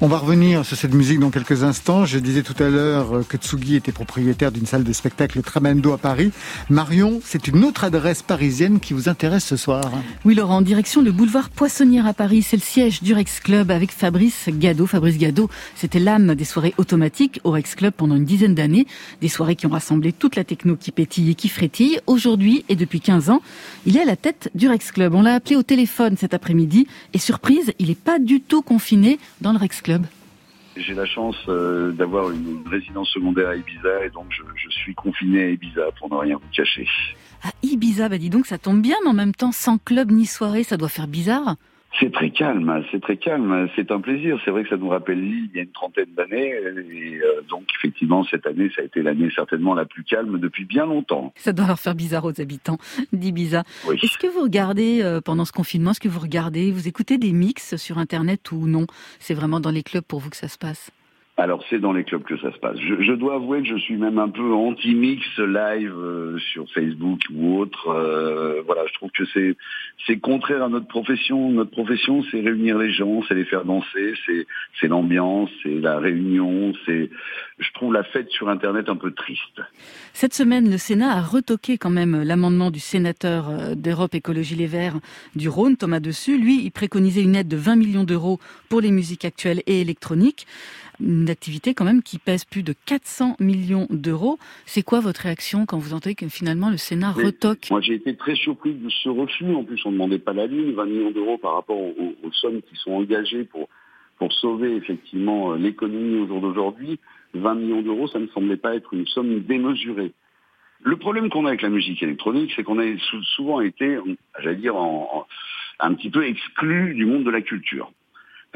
On 0.00 0.06
va 0.06 0.18
revenir 0.18 0.64
sur 0.64 0.76
cette 0.76 0.94
musique 0.94 1.18
dans 1.18 1.30
quelques 1.30 1.64
instants. 1.64 2.04
Je 2.04 2.20
disais 2.20 2.44
tout 2.44 2.54
à 2.62 2.68
l'heure 2.68 3.26
que 3.28 3.36
Tsugi 3.36 3.74
était 3.74 3.90
propriétaire 3.90 4.52
d'une 4.52 4.64
salle 4.64 4.84
de 4.84 4.92
spectacle 4.92 5.42
Tramendo 5.42 5.92
à 5.92 5.98
Paris. 5.98 6.30
Marion, 6.70 7.20
c'est 7.24 7.48
une 7.48 7.64
autre 7.64 7.82
adresse 7.82 8.22
parisienne 8.22 8.78
qui 8.78 8.94
vous 8.94 9.08
intéresse 9.08 9.44
ce 9.44 9.56
soir. 9.56 9.90
Oui, 10.24 10.36
Laurent, 10.36 10.58
en 10.58 10.62
direction 10.62 11.02
le 11.02 11.10
boulevard 11.10 11.50
Poissonnière 11.50 12.06
à 12.06 12.14
Paris. 12.14 12.42
C'est 12.42 12.56
le 12.56 12.62
siège 12.62 13.02
du 13.02 13.12
Rex 13.12 13.40
Club 13.40 13.72
avec 13.72 13.90
Fabrice 13.90 14.48
Gado. 14.48 14.86
Fabrice 14.86 15.18
Gado, 15.18 15.50
c'était 15.74 15.98
l'âme 15.98 16.36
des 16.36 16.44
soirées 16.44 16.74
automatiques 16.78 17.40
au 17.42 17.50
Rex 17.50 17.74
Club 17.74 17.92
pendant 17.92 18.14
une 18.14 18.24
dizaine 18.24 18.54
d'années. 18.54 18.86
Des 19.20 19.28
soirées 19.28 19.56
qui 19.56 19.66
ont 19.66 19.70
rassemblé 19.70 20.12
toute 20.12 20.36
la 20.36 20.44
techno 20.44 20.76
qui 20.76 20.92
pétille 20.92 21.32
et 21.32 21.34
qui 21.34 21.48
frétille. 21.48 21.98
Aujourd'hui 22.06 22.64
et 22.68 22.76
depuis 22.76 23.00
15 23.00 23.30
ans, 23.30 23.42
il 23.84 23.96
est 23.96 24.02
à 24.02 24.06
la 24.06 24.14
tête 24.14 24.48
du 24.54 24.68
Rex 24.68 24.92
Club. 24.92 25.16
On 25.16 25.22
l'a 25.22 25.34
appelé 25.34 25.56
au 25.56 25.64
téléphone 25.64 26.16
cet 26.16 26.34
après-midi 26.34 26.86
et 27.14 27.18
surprise, 27.18 27.72
il 27.80 27.88
n'est 27.88 27.96
pas 27.96 28.20
du 28.20 28.40
tout 28.40 28.62
confiné 28.62 29.18
dans 29.40 29.50
le 29.50 29.58
Rex 29.58 29.80
Club. 29.80 29.87
J'ai 30.76 30.94
la 30.94 31.06
chance 31.06 31.36
euh, 31.48 31.92
d'avoir 31.92 32.30
une 32.30 32.62
résidence 32.68 33.08
secondaire 33.08 33.48
à 33.48 33.56
Ibiza 33.56 34.04
et 34.04 34.10
donc 34.10 34.26
je, 34.30 34.70
suis 34.70 34.94
confiné 34.94 35.42
à 35.42 35.48
Ibiza 35.50 35.90
pour 35.98 36.10
ne 36.10 36.16
rien 36.16 36.36
vous 36.36 36.48
cacher. 36.52 36.86
À 37.42 37.50
Ibiza, 37.62 38.08
bah 38.08 38.18
dis 38.18 38.30
donc 38.30 38.46
ça 38.46 38.58
tombe 38.58 38.80
bien, 38.80 38.96
mais 39.02 39.10
en 39.10 39.14
même 39.14 39.34
temps 39.34 39.52
sans 39.52 39.78
club 39.78 40.10
ni 40.12 40.26
soirée, 40.26 40.62
ça 40.62 40.76
doit 40.76 40.88
faire 40.88 41.08
bizarre. 41.08 41.56
C'est 41.98 42.12
très 42.12 42.30
calme, 42.30 42.84
c'est 42.92 43.00
très 43.00 43.16
calme, 43.16 43.68
c'est 43.74 43.90
un 43.90 44.00
plaisir. 44.00 44.38
C'est 44.44 44.50
vrai 44.50 44.62
que 44.62 44.68
ça 44.68 44.76
nous 44.76 44.88
rappelle 44.88 45.20
Lille 45.20 45.48
il 45.52 45.56
y 45.56 45.60
a 45.60 45.62
une 45.62 45.72
trentaine 45.72 46.12
d'années, 46.16 46.50
et 46.50 47.20
euh, 47.22 47.42
donc 47.48 47.64
effectivement 47.76 48.24
cette 48.24 48.46
année, 48.46 48.70
ça 48.76 48.82
a 48.82 48.84
été 48.84 49.02
l'année 49.02 49.30
certainement 49.34 49.74
la 49.74 49.84
plus 49.84 50.04
calme 50.04 50.38
depuis 50.38 50.64
bien 50.64 50.86
longtemps. 50.86 51.32
Ça 51.36 51.52
doit 51.52 51.66
leur 51.66 51.80
faire 51.80 51.94
bizarre 51.94 52.24
aux 52.24 52.40
habitants 52.40 52.78
d'Ibiza. 53.12 53.64
Est-ce 53.90 54.18
que 54.18 54.26
vous 54.26 54.42
regardez 54.42 55.00
euh, 55.02 55.20
pendant 55.20 55.44
ce 55.44 55.52
confinement, 55.52 55.90
est-ce 55.90 56.00
que 56.00 56.08
vous 56.08 56.20
regardez, 56.20 56.70
vous 56.70 56.86
écoutez 56.86 57.18
des 57.18 57.32
mix 57.32 57.76
sur 57.76 57.98
Internet 57.98 58.52
ou 58.52 58.68
non? 58.68 58.86
C'est 59.18 59.34
vraiment 59.34 59.58
dans 59.58 59.70
les 59.70 59.82
clubs 59.82 60.04
pour 60.04 60.20
vous 60.20 60.30
que 60.30 60.36
ça 60.36 60.48
se 60.48 60.58
passe? 60.58 60.92
Alors 61.38 61.62
c'est 61.70 61.78
dans 61.78 61.92
les 61.92 62.02
clubs 62.02 62.24
que 62.24 62.36
ça 62.38 62.52
se 62.52 62.58
passe. 62.58 62.76
Je, 62.80 63.12
dois 63.12 63.36
avouer 63.36 63.62
que 63.62 63.68
je 63.68 63.76
suis 63.76 63.96
même 63.96 64.18
un 64.18 64.28
peu 64.28 64.52
anti-mix 64.52 65.24
live 65.38 65.94
euh, 65.96 66.36
sur 66.52 66.68
Facebook 66.72 67.20
ou 67.32 67.58
autre. 67.60 67.88
Euh, 67.88 68.60
voilà, 68.66 68.82
je 68.88 68.94
trouve 68.94 69.10
que 69.12 69.22
c'est 70.06 70.16
contraire 70.18 70.64
à 70.64 70.68
notre 70.68 70.88
profession. 70.88 71.50
Notre 71.50 71.70
profession, 71.70 72.24
c'est 72.30 72.40
réunir 72.40 72.76
les 72.76 72.90
gens, 72.92 73.22
c'est 73.28 73.36
les 73.36 73.44
faire 73.44 73.64
danser, 73.64 74.14
c'est 74.26 74.46
c'est 74.80 74.88
l'ambiance, 74.88 75.48
c'est 75.62 75.80
la 75.80 76.00
réunion, 76.00 76.72
c'est 76.84 77.08
je 77.60 77.72
trouve 77.72 77.92
la 77.92 78.02
fête 78.02 78.30
sur 78.30 78.48
internet 78.48 78.88
un 78.88 78.96
peu 78.96 79.12
triste. 79.12 79.62
Cette 80.12 80.34
semaine, 80.34 80.68
le 80.68 80.78
Sénat 80.78 81.12
a 81.12 81.20
retoqué 81.20 81.78
quand 81.78 81.90
même 81.90 82.20
l'amendement 82.24 82.72
du 82.72 82.80
sénateur 82.80 83.48
euh, 83.48 83.74
d'Europe 83.76 84.14
Écologie 84.16 84.56
Les 84.56 84.66
Verts 84.66 84.98
du 85.36 85.48
Rhône, 85.48 85.76
Thomas 85.76 86.00
Dessus. 86.00 86.36
Lui, 86.36 86.64
il 86.64 86.72
préconisait 86.72 87.22
une 87.22 87.36
aide 87.36 87.48
de 87.48 87.56
20 87.56 87.76
millions 87.76 88.04
d'euros 88.04 88.40
pour 88.68 88.80
les 88.80 88.90
musiques 88.90 89.24
actuelles 89.24 89.62
et 89.66 89.80
électroniques 89.80 90.46
une 91.00 91.30
activité 91.30 91.74
quand 91.74 91.84
même 91.84 92.02
qui 92.02 92.18
pèse 92.18 92.44
plus 92.44 92.62
de 92.62 92.74
400 92.86 93.36
millions 93.40 93.86
d'euros. 93.90 94.38
C'est 94.66 94.82
quoi 94.82 95.00
votre 95.00 95.22
réaction 95.22 95.66
quand 95.66 95.78
vous 95.78 95.94
entendez 95.94 96.14
que 96.14 96.28
finalement 96.28 96.70
le 96.70 96.76
Sénat 96.76 97.12
retoque 97.12 97.70
Moi 97.70 97.80
j'ai 97.80 97.94
été 97.94 98.16
très 98.16 98.34
surpris 98.34 98.74
de 98.74 98.88
ce 98.88 99.08
refus. 99.08 99.54
En 99.54 99.64
plus 99.64 99.80
on 99.84 99.90
ne 99.90 99.94
demandait 99.94 100.18
pas 100.18 100.32
la 100.32 100.46
ligne, 100.46 100.72
20 100.72 100.84
millions 100.86 101.10
d'euros 101.10 101.38
par 101.38 101.54
rapport 101.54 101.78
aux, 101.78 102.14
sommes 102.32 102.62
qui 102.62 102.76
sont 102.76 102.92
engagées 102.92 103.44
pour, 103.44 103.68
pour 104.18 104.32
sauver 104.32 104.76
effectivement 104.76 105.52
euh, 105.52 105.56
l'économie 105.56 106.20
au 106.20 106.26
jour 106.26 106.40
d'aujourd'hui. 106.40 106.98
20 107.34 107.54
millions 107.54 107.82
d'euros, 107.82 108.08
ça 108.08 108.18
ne 108.18 108.26
semblait 108.28 108.56
pas 108.56 108.74
être 108.74 108.94
une 108.94 109.06
somme 109.06 109.40
démesurée. 109.40 110.12
Le 110.80 110.96
problème 110.96 111.28
qu'on 111.28 111.44
a 111.44 111.48
avec 111.48 111.62
la 111.62 111.68
musique 111.68 112.02
électronique, 112.02 112.52
c'est 112.54 112.62
qu'on 112.62 112.78
a 112.78 112.84
souvent 113.36 113.60
été, 113.60 113.98
j'allais 114.38 114.56
dire, 114.56 114.76
un 115.80 115.94
petit 115.94 116.10
peu 116.10 116.24
exclu 116.24 116.94
du 116.94 117.04
monde 117.04 117.24
de 117.24 117.30
la 117.30 117.40
culture. 117.40 117.92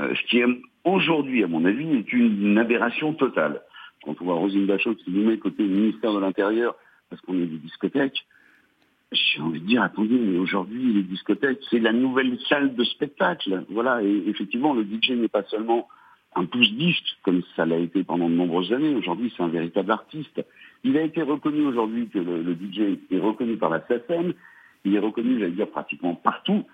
Euh, 0.01 0.15
ce 0.15 0.23
qui 0.29 0.39
est 0.39 0.47
aujourd'hui, 0.85 1.45
à 1.45 1.49
mon 1.49 1.65
avis, 1.65 1.97
est 1.97 2.13
une, 2.13 2.59
aberration 2.59 3.15
totale. 3.15 3.63
Quand 4.05 4.21
on 4.21 4.25
voit 4.25 4.35
Rosine 4.35 4.67
Bachot 4.67 4.95
qui 4.95 5.11
nous 5.11 5.29
met 5.29 5.39
côté 5.39 5.63
ministère 5.63 6.13
de 6.13 6.19
l'Intérieur 6.19 6.75
parce 7.09 7.21
qu'on 7.23 7.35
est 7.35 7.47
des 7.47 7.59
discothèques, 7.59 8.27
j'ai 9.13 9.41
envie 9.41 9.61
de 9.61 9.67
dire, 9.67 9.83
attendez, 9.83 10.19
mais 10.19 10.39
aujourd'hui, 10.39 10.93
les 10.93 11.03
discothèques, 11.03 11.61
c'est 11.71 11.79
la 11.79 11.93
nouvelle 11.93 12.39
salle 12.49 12.75
de 12.75 12.85
spectacle. 12.85 13.65
Voilà, 13.69 14.03
et 14.03 14.23
effectivement, 14.27 14.73
le 14.73 14.85
DJ 14.85 15.11
n'est 15.11 15.29
pas 15.29 15.43
seulement 15.45 15.89
un 16.35 16.47
pouce-disque, 16.47 17.19
comme 17.23 17.43
ça 17.55 17.67
l'a 17.67 17.77
été 17.77 18.05
pendant 18.05 18.31
de 18.31 18.35
nombreuses 18.35 18.73
années. 18.73 18.95
Aujourd'hui, 18.95 19.33
c'est 19.37 19.43
un 19.43 19.49
véritable 19.49 19.91
artiste. 19.91 20.43
Il 20.83 20.97
a 20.97 21.03
été 21.03 21.21
reconnu 21.21 21.67
aujourd'hui 21.67 22.09
que 22.09 22.19
le, 22.19 22.43
le, 22.43 22.55
DJ 22.55 22.99
est 23.11 23.19
reconnu 23.19 23.59
par 23.59 23.69
la 23.69 23.87
SACEM. 23.87 24.33
Il 24.87 24.95
est 24.95 24.99
reconnu, 24.99 25.39
j'allais 25.39 25.53
dire, 25.53 25.69
pratiquement 25.69 26.15
partout 26.15 26.65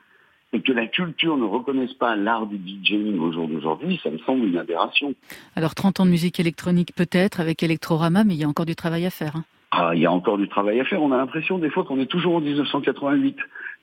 et 0.53 0.63
que 0.63 0.73
la 0.73 0.87
culture 0.87 1.37
ne 1.37 1.45
reconnaisse 1.45 1.93
pas 1.95 2.17
l'art 2.17 2.47
du 2.47 2.57
DJing 2.57 3.19
au 3.19 3.33
jour 3.33 3.49
d'aujourd'hui, 3.49 4.01
ça 4.03 4.11
me 4.11 4.19
semble 4.19 4.47
une 4.47 4.57
aberration. 4.57 5.15
Alors 5.57 5.75
30 5.75 6.01
ans 6.01 6.07
de 6.07 6.11
musique 6.11 6.41
électronique 6.41 6.95
peut-être 6.95 7.41
avec 7.41 7.63
Electrorama, 7.63 8.25
mais 8.25 8.35
il 8.35 8.41
y 8.41 8.45
a 8.45 8.49
encore 8.49 8.67
du 8.67 8.77
travail 8.77 9.05
à 9.05 9.11
faire. 9.11 9.37
Hein. 9.37 9.45
Ah, 9.71 9.91
il 9.95 10.01
y 10.01 10.07
a 10.07 10.13
encore 10.13 10.39
du 10.39 10.49
travail 10.49 10.81
à 10.81 10.85
faire. 10.85 11.03
On 11.03 11.13
a 11.13 11.19
l'impression 11.19 11.59
des 11.59 11.69
fois 11.69 11.85
qu'on 11.85 12.01
est 12.01 12.07
toujours 12.07 12.37
en 12.37 12.41
1988. 12.41 13.37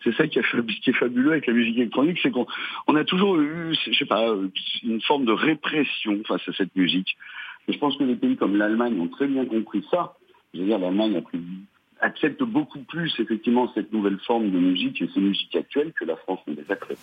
C'est 0.03 0.15
ça 0.15 0.27
qui, 0.27 0.39
est 0.39 0.93
fabuleux 0.93 1.31
avec 1.31 1.47
la 1.47 1.53
musique 1.53 1.77
électronique, 1.77 2.19
c'est 2.21 2.31
qu'on 2.31 2.95
a 2.95 3.03
toujours 3.05 3.37
eu, 3.37 3.75
je 3.85 3.97
sais 3.97 4.05
pas, 4.05 4.33
une 4.83 5.01
forme 5.01 5.25
de 5.25 5.31
répression 5.31 6.21
face 6.27 6.47
à 6.47 6.53
cette 6.53 6.75
musique. 6.75 7.15
je 7.67 7.77
pense 7.77 7.97
que 7.97 8.03
les 8.03 8.15
pays 8.15 8.35
comme 8.35 8.55
l'Allemagne 8.55 8.99
ont 8.99 9.07
très 9.07 9.27
bien 9.27 9.45
compris 9.45 9.85
ça. 9.89 10.15
Je 10.53 10.59
veux 10.59 10.65
dire, 10.65 10.79
l'Allemagne 10.79 11.15
a 11.17 11.21
pris 11.21 11.39
acceptent 12.05 12.43
beaucoup 12.43 12.79
plus 12.79 13.13
effectivement 13.19 13.71
cette 13.73 13.91
nouvelle 13.91 14.19
forme 14.25 14.51
de 14.51 14.59
musique 14.59 15.01
et 15.01 15.09
ces 15.13 15.19
musiques 15.19 15.55
actuelles 15.55 15.91
que 15.99 16.05
la 16.05 16.15
France 16.15 16.39
ne 16.47 16.53
les 16.53 16.71
accepte. 16.71 16.99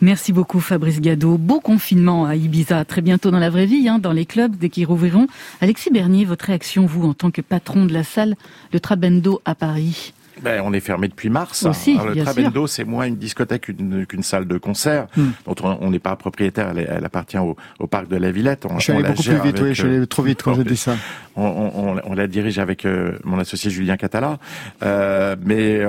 Merci 0.00 0.32
beaucoup 0.32 0.60
Fabrice 0.60 1.00
Gado. 1.00 1.38
Beau 1.38 1.60
confinement 1.60 2.26
à 2.26 2.36
Ibiza, 2.36 2.84
très 2.84 3.00
bientôt 3.00 3.30
dans 3.30 3.38
la 3.38 3.50
vraie 3.50 3.66
vie, 3.66 3.88
hein, 3.88 3.98
dans 3.98 4.12
les 4.12 4.26
clubs 4.26 4.54
dès 4.54 4.68
qu'ils 4.68 4.86
rouvriront. 4.86 5.26
Alexis 5.60 5.90
Bernier, 5.90 6.24
votre 6.24 6.44
réaction, 6.44 6.86
vous, 6.86 7.08
en 7.08 7.14
tant 7.14 7.30
que 7.30 7.40
patron 7.40 7.86
de 7.86 7.92
la 7.92 8.04
salle 8.04 8.36
de 8.72 8.78
Trabendo 8.78 9.40
à 9.44 9.54
Paris? 9.54 10.12
Ben, 10.42 10.62
on 10.64 10.72
est 10.72 10.80
fermé 10.80 11.08
depuis 11.08 11.30
mars. 11.30 11.64
Aussi, 11.64 11.98
le 11.98 12.22
Trabendo, 12.22 12.66
c'est 12.66 12.84
moins 12.84 13.06
une 13.06 13.16
discothèque 13.16 13.62
qu'une 13.62 14.22
salle 14.22 14.46
de 14.46 14.58
concert, 14.58 15.06
dont 15.44 15.54
on 15.62 15.90
n'est 15.90 15.98
pas 15.98 16.14
propriétaire, 16.16 16.72
elle, 16.76 17.04
appartient 17.04 17.38
au, 17.38 17.86
parc 17.86 18.08
de 18.08 18.16
la 18.16 18.30
Villette. 18.30 18.66
On, 18.66 18.78
je 18.78 18.84
suis 18.84 18.92
allé 18.92 19.02
beaucoup 19.02 19.22
plus 19.22 19.40
vite, 19.40 19.60
oui, 19.60 19.68
je 19.68 19.74
suis 19.74 19.84
allé 19.84 19.98
euh, 20.00 20.06
trop 20.06 20.22
vite 20.22 20.42
quand 20.42 20.54
j'ai 20.54 20.64
dit 20.64 20.76
ça. 20.76 20.96
On, 21.38 22.14
la 22.14 22.26
dirige 22.28 22.58
avec 22.58 22.86
euh, 22.86 23.18
mon 23.24 23.38
associé 23.38 23.70
Julien 23.70 23.98
Catala, 23.98 24.38
euh, 24.82 25.36
mais 25.44 25.84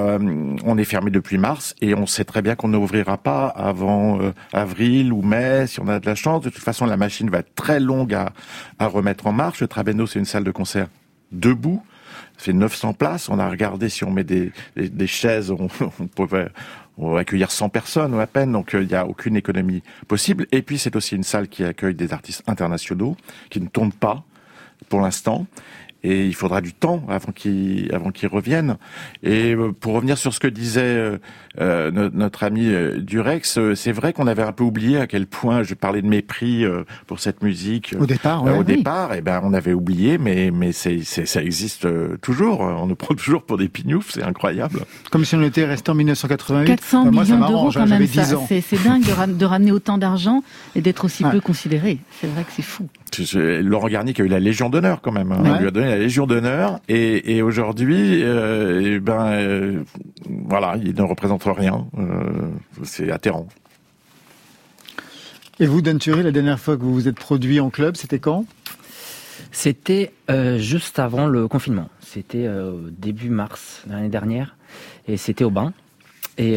on 0.66 0.78
est 0.78 0.84
fermé 0.84 1.10
depuis 1.10 1.38
mars 1.38 1.74
et 1.80 1.96
on 1.96 2.06
sait 2.06 2.26
très 2.26 2.42
bien 2.42 2.56
qu'on 2.56 2.68
n'ouvrira 2.68 3.18
pas 3.18 3.48
avant 3.48 4.20
avril 4.52 5.14
ou 5.14 5.22
mai, 5.22 5.66
si 5.68 5.80
on 5.80 5.88
a 5.88 6.02
de 6.02 6.06
la 6.06 6.16
chance. 6.16 6.42
De 6.44 6.50
toute 6.50 6.64
façon, 6.64 6.86
la 6.86 6.98
machine 6.98 7.30
va 7.30 7.40
être 7.40 7.56
très 7.56 7.80
longue 7.80 8.14
à, 8.14 8.34
à 8.78 8.88
remettre 8.88 9.28
en 9.28 9.32
marche. 9.32 9.62
Le 9.62 9.70
Trabendo, 9.70 10.06
c'est 10.06 10.20
une 10.20 10.26
salle 10.26 10.44
de 10.44 10.52
concert 10.52 10.88
debout 11.32 11.82
fait 12.38 12.54
900 12.54 12.94
places. 12.94 13.30
On 13.30 13.40
a 13.40 13.50
regardé 13.50 13.90
si 13.90 14.04
on 14.04 14.12
met 14.12 14.24
des, 14.24 14.52
des, 14.76 15.08
chaises, 15.08 15.52
on, 15.52 15.68
on 16.00 16.08
pouvait 16.08 16.50
accueillir 17.18 17.52
100 17.52 17.70
personnes 17.70 18.14
ou 18.14 18.20
à 18.20 18.28
peine, 18.28 18.52
donc 18.52 18.74
euh, 18.74 18.82
il 18.82 18.88
n'y 18.88 18.96
a 18.96 19.06
aucune 19.06 19.36
économie 19.36 19.84
possible. 20.08 20.48
Et 20.52 20.62
puis 20.62 20.78
c'est 20.78 20.96
aussi 20.96 21.16
une 21.16 21.24
salle 21.24 21.48
qui 21.48 21.64
accueille 21.64 21.94
des 21.94 22.14
artistes 22.14 22.44
internationaux 22.48 23.16
qui 23.50 23.62
ne 23.62 23.68
tournent 23.68 23.94
pas 23.94 24.24
pour 24.90 25.02
l'instant 25.02 25.46
et 26.08 26.26
il 26.26 26.36
faudra 26.36 26.62
du 26.62 26.74
temps 26.74 27.04
avant 27.10 27.32
qu'ils 27.32 27.94
avant 27.94 28.12
qu'ils 28.12 28.30
reviennent. 28.30 28.78
Et 29.24 29.54
euh, 29.54 29.72
pour 29.72 29.94
revenir 29.94 30.18
sur 30.18 30.34
ce 30.34 30.40
que 30.40 30.48
disait 30.48 30.82
euh, 30.82 31.18
euh 31.60 32.10
notre 32.14 32.44
ami 32.44 32.72
Durex, 33.00 33.60
c'est 33.76 33.92
vrai 33.92 34.14
qu'on 34.14 34.28
avait 34.28 34.44
un 34.44 34.52
peu 34.52 34.64
oublié 34.64 35.00
à 35.00 35.08
quel 35.08 35.28
point 35.28 35.64
je 35.64 35.74
parlais 35.74 36.02
de 36.02 36.08
mépris 36.08 36.64
pour 37.08 37.20
cette 37.20 37.42
musique 37.44 37.96
au 38.00 38.06
départ. 38.06 38.44
au 38.44 38.64
départ, 38.64 39.14
et 39.14 39.18
eh 39.18 39.22
ben 39.22 39.42
on 39.44 39.54
avait 39.54 39.74
oublié, 39.74 40.18
mais 40.18 40.52
mais 40.52 40.72
c'est 40.72 41.04
ça 41.04 41.42
existe 41.42 41.88
toujours. 42.22 42.62
On 42.62 42.88
nous 42.88 42.96
prend 42.96 43.16
toujours 43.16 43.44
pour 43.44 43.58
des 43.58 43.68
pignoufs, 43.68 44.12
c'est 44.12 44.24
incroyable. 44.24 44.82
Comme 45.12 45.26
si 45.26 45.36
on 45.36 45.42
était 45.42 45.66
resté 45.66 45.92
en 45.92 45.96
1988. 45.96 46.68
400 46.68 47.12
millions 47.12 47.48
d'euros 47.48 47.72
quand 47.74 47.88
même. 47.88 48.08
C'est 48.08 48.84
dingue 48.84 49.04
de, 49.38 49.46
ramener 49.46 49.72
autant 49.72 49.98
d'argent 49.98 50.44
et 50.76 50.82
d'être 50.82 51.06
aussi 51.06 51.24
peu 51.24 51.42
considéré. 51.42 52.00
C'est 52.20 52.28
vrai 52.28 52.44
que 52.44 52.52
c'est 52.56 52.62
fou. 52.62 52.88
Laurent 53.34 53.88
Garnier 53.88 54.14
qui 54.14 54.22
a 54.22 54.26
eu 54.26 54.30
la 54.30 54.40
Légion 54.40 54.70
d'honneur 54.70 55.02
quand 55.02 55.12
même. 55.12 55.32
Hein. 55.32 55.44
On 55.44 55.60
lui 55.60 55.68
a 55.68 55.72
donné 55.72 55.88
la 55.88 55.98
Légion 55.98 56.28
d'honneur 56.28 56.80
et, 56.88 57.42
aujourd'hui, 57.42 58.24
euh, 58.24 58.96
eh 58.96 59.00
ben 59.00 59.28
euh, 59.28 59.84
voilà, 60.26 60.76
il 60.84 60.96
ne 60.96 61.02
représente 61.02 61.44
rien. 61.46 61.88
Euh, 61.98 62.50
c'est 62.84 63.12
atterrant. 63.12 63.48
Et 65.60 65.66
vous, 65.66 65.82
Dan 65.82 65.98
la 66.06 66.32
dernière 66.32 66.60
fois 66.60 66.78
que 66.78 66.84
vous 66.84 66.94
vous 66.94 67.08
êtes 67.08 67.20
produit 67.20 67.60
en 67.60 67.70
club, 67.70 67.96
c'était 67.96 68.20
quand? 68.20 68.46
C'était 69.52 70.12
juste 70.58 71.00
avant 71.00 71.26
le 71.26 71.48
confinement. 71.48 71.90
C'était 72.02 72.48
début 72.92 73.30
mars 73.30 73.84
l'année 73.90 74.10
dernière 74.10 74.56
et 75.08 75.18
c'était 75.18 75.44
au 75.44 75.50
bain. 75.50 75.74
Et, 76.38 76.54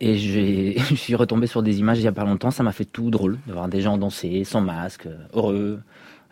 et 0.00 0.18
je 0.18 0.94
suis 0.94 1.14
retombé 1.14 1.46
sur 1.46 1.62
des 1.62 1.78
images 1.78 1.98
il 1.98 2.02
n'y 2.02 2.08
a 2.08 2.12
pas 2.12 2.24
longtemps. 2.24 2.50
Ça 2.50 2.62
m'a 2.62 2.72
fait 2.72 2.84
tout 2.84 3.10
drôle 3.10 3.38
de 3.46 3.52
voir 3.52 3.68
des 3.68 3.80
gens 3.80 3.98
danser 3.98 4.44
sans 4.44 4.60
masque, 4.60 5.08
heureux. 5.34 5.80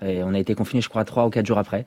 Et 0.04 0.22
on 0.22 0.34
a 0.34 0.38
été 0.38 0.54
confinés, 0.54 0.82
je 0.82 0.88
crois, 0.88 1.04
trois 1.04 1.26
ou 1.26 1.30
quatre 1.30 1.46
jours 1.46 1.58
après. 1.58 1.86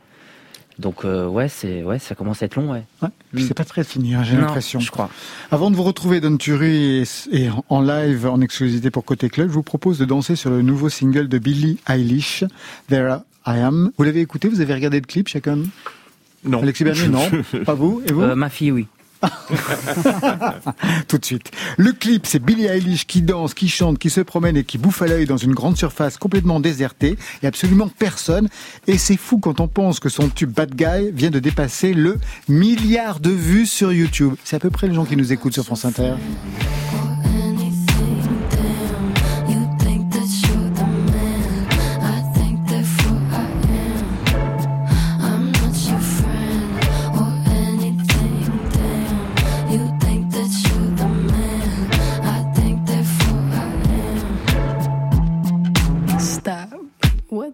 Donc 0.79 1.03
euh, 1.03 1.27
ouais, 1.27 1.49
c'est 1.49 1.83
ouais, 1.83 1.99
ça 1.99 2.15
commence 2.15 2.41
à 2.41 2.45
être 2.45 2.55
long, 2.55 2.71
ouais. 2.71 2.83
ouais 3.03 3.09
C'est 3.37 3.53
pas 3.53 3.65
très 3.65 3.83
fini, 3.83 4.15
hein, 4.15 4.23
j'ai 4.23 4.37
l'impression. 4.37 4.79
Je 4.79 4.89
crois. 4.89 5.09
Avant 5.51 5.69
de 5.69 5.75
vous 5.75 5.83
retrouver 5.83 6.21
Don 6.21 6.37
Turi 6.37 7.03
et, 7.31 7.49
en 7.67 7.81
live 7.81 8.25
en 8.25 8.39
exclusivité 8.39 8.89
pour 8.89 9.03
Côté 9.03 9.29
Club, 9.29 9.49
je 9.49 9.53
vous 9.53 9.63
propose 9.63 9.99
de 9.99 10.05
danser 10.05 10.37
sur 10.37 10.49
le 10.49 10.61
nouveau 10.61 10.87
single 10.87 11.27
de 11.27 11.37
Billie 11.37 11.79
Eilish, 11.87 12.45
There 12.87 13.17
I 13.45 13.59
Am. 13.59 13.91
Vous 13.97 14.03
l'avez 14.05 14.21
écouté 14.21 14.47
Vous 14.47 14.61
avez 14.61 14.73
regardé 14.73 15.01
le 15.01 15.05
clip 15.05 15.27
chacun? 15.27 15.59
Non. 16.45 16.61
Alexis 16.63 16.85
Bernier, 16.85 17.09
non. 17.09 17.29
pas 17.65 17.73
vous 17.73 18.01
Et 18.07 18.13
vous? 18.13 18.21
Euh, 18.21 18.35
Ma 18.35 18.49
fille, 18.49 18.71
oui. 18.71 18.87
Tout 21.07 21.17
de 21.17 21.25
suite. 21.25 21.51
Le 21.77 21.91
clip, 21.91 22.25
c'est 22.25 22.39
Billie 22.39 22.65
Eilish 22.65 23.05
qui 23.05 23.21
danse, 23.21 23.53
qui 23.53 23.67
chante, 23.67 23.99
qui 23.99 24.09
se 24.09 24.21
promène 24.21 24.57
et 24.57 24.63
qui 24.63 24.77
bouffe 24.77 25.01
à 25.01 25.07
l'œil 25.07 25.25
dans 25.25 25.37
une 25.37 25.53
grande 25.53 25.77
surface 25.77 26.17
complètement 26.17 26.59
désertée. 26.59 27.17
Il 27.35 27.39
n'y 27.43 27.47
a 27.47 27.49
absolument 27.49 27.89
personne. 27.89 28.49
Et 28.87 28.97
c'est 28.97 29.17
fou 29.17 29.39
quand 29.39 29.59
on 29.59 29.67
pense 29.67 29.99
que 29.99 30.09
son 30.09 30.29
tube 30.29 30.51
Bad 30.51 30.75
Guy 30.75 31.11
vient 31.13 31.31
de 31.31 31.39
dépasser 31.39 31.93
le 31.93 32.17
milliard 32.47 33.19
de 33.19 33.31
vues 33.31 33.65
sur 33.65 33.91
YouTube. 33.91 34.35
C'est 34.43 34.55
à 34.55 34.59
peu 34.59 34.69
près 34.69 34.87
les 34.87 34.93
gens 34.93 35.05
qui 35.05 35.17
nous 35.17 35.33
écoutent 35.33 35.53
sur 35.53 35.65
France 35.65 35.85
Inter. 35.85 36.13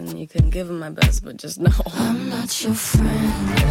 less, 0.00 0.10
and 0.10 0.18
you 0.18 0.26
couldn't 0.26 0.50
give 0.50 0.68
them 0.68 0.78
my 0.78 0.90
best, 0.90 1.24
but 1.24 1.36
just 1.36 1.60
know. 1.60 1.70
I'm 1.94 2.28
not 2.28 2.62
your 2.62 2.74
friend 2.74 3.63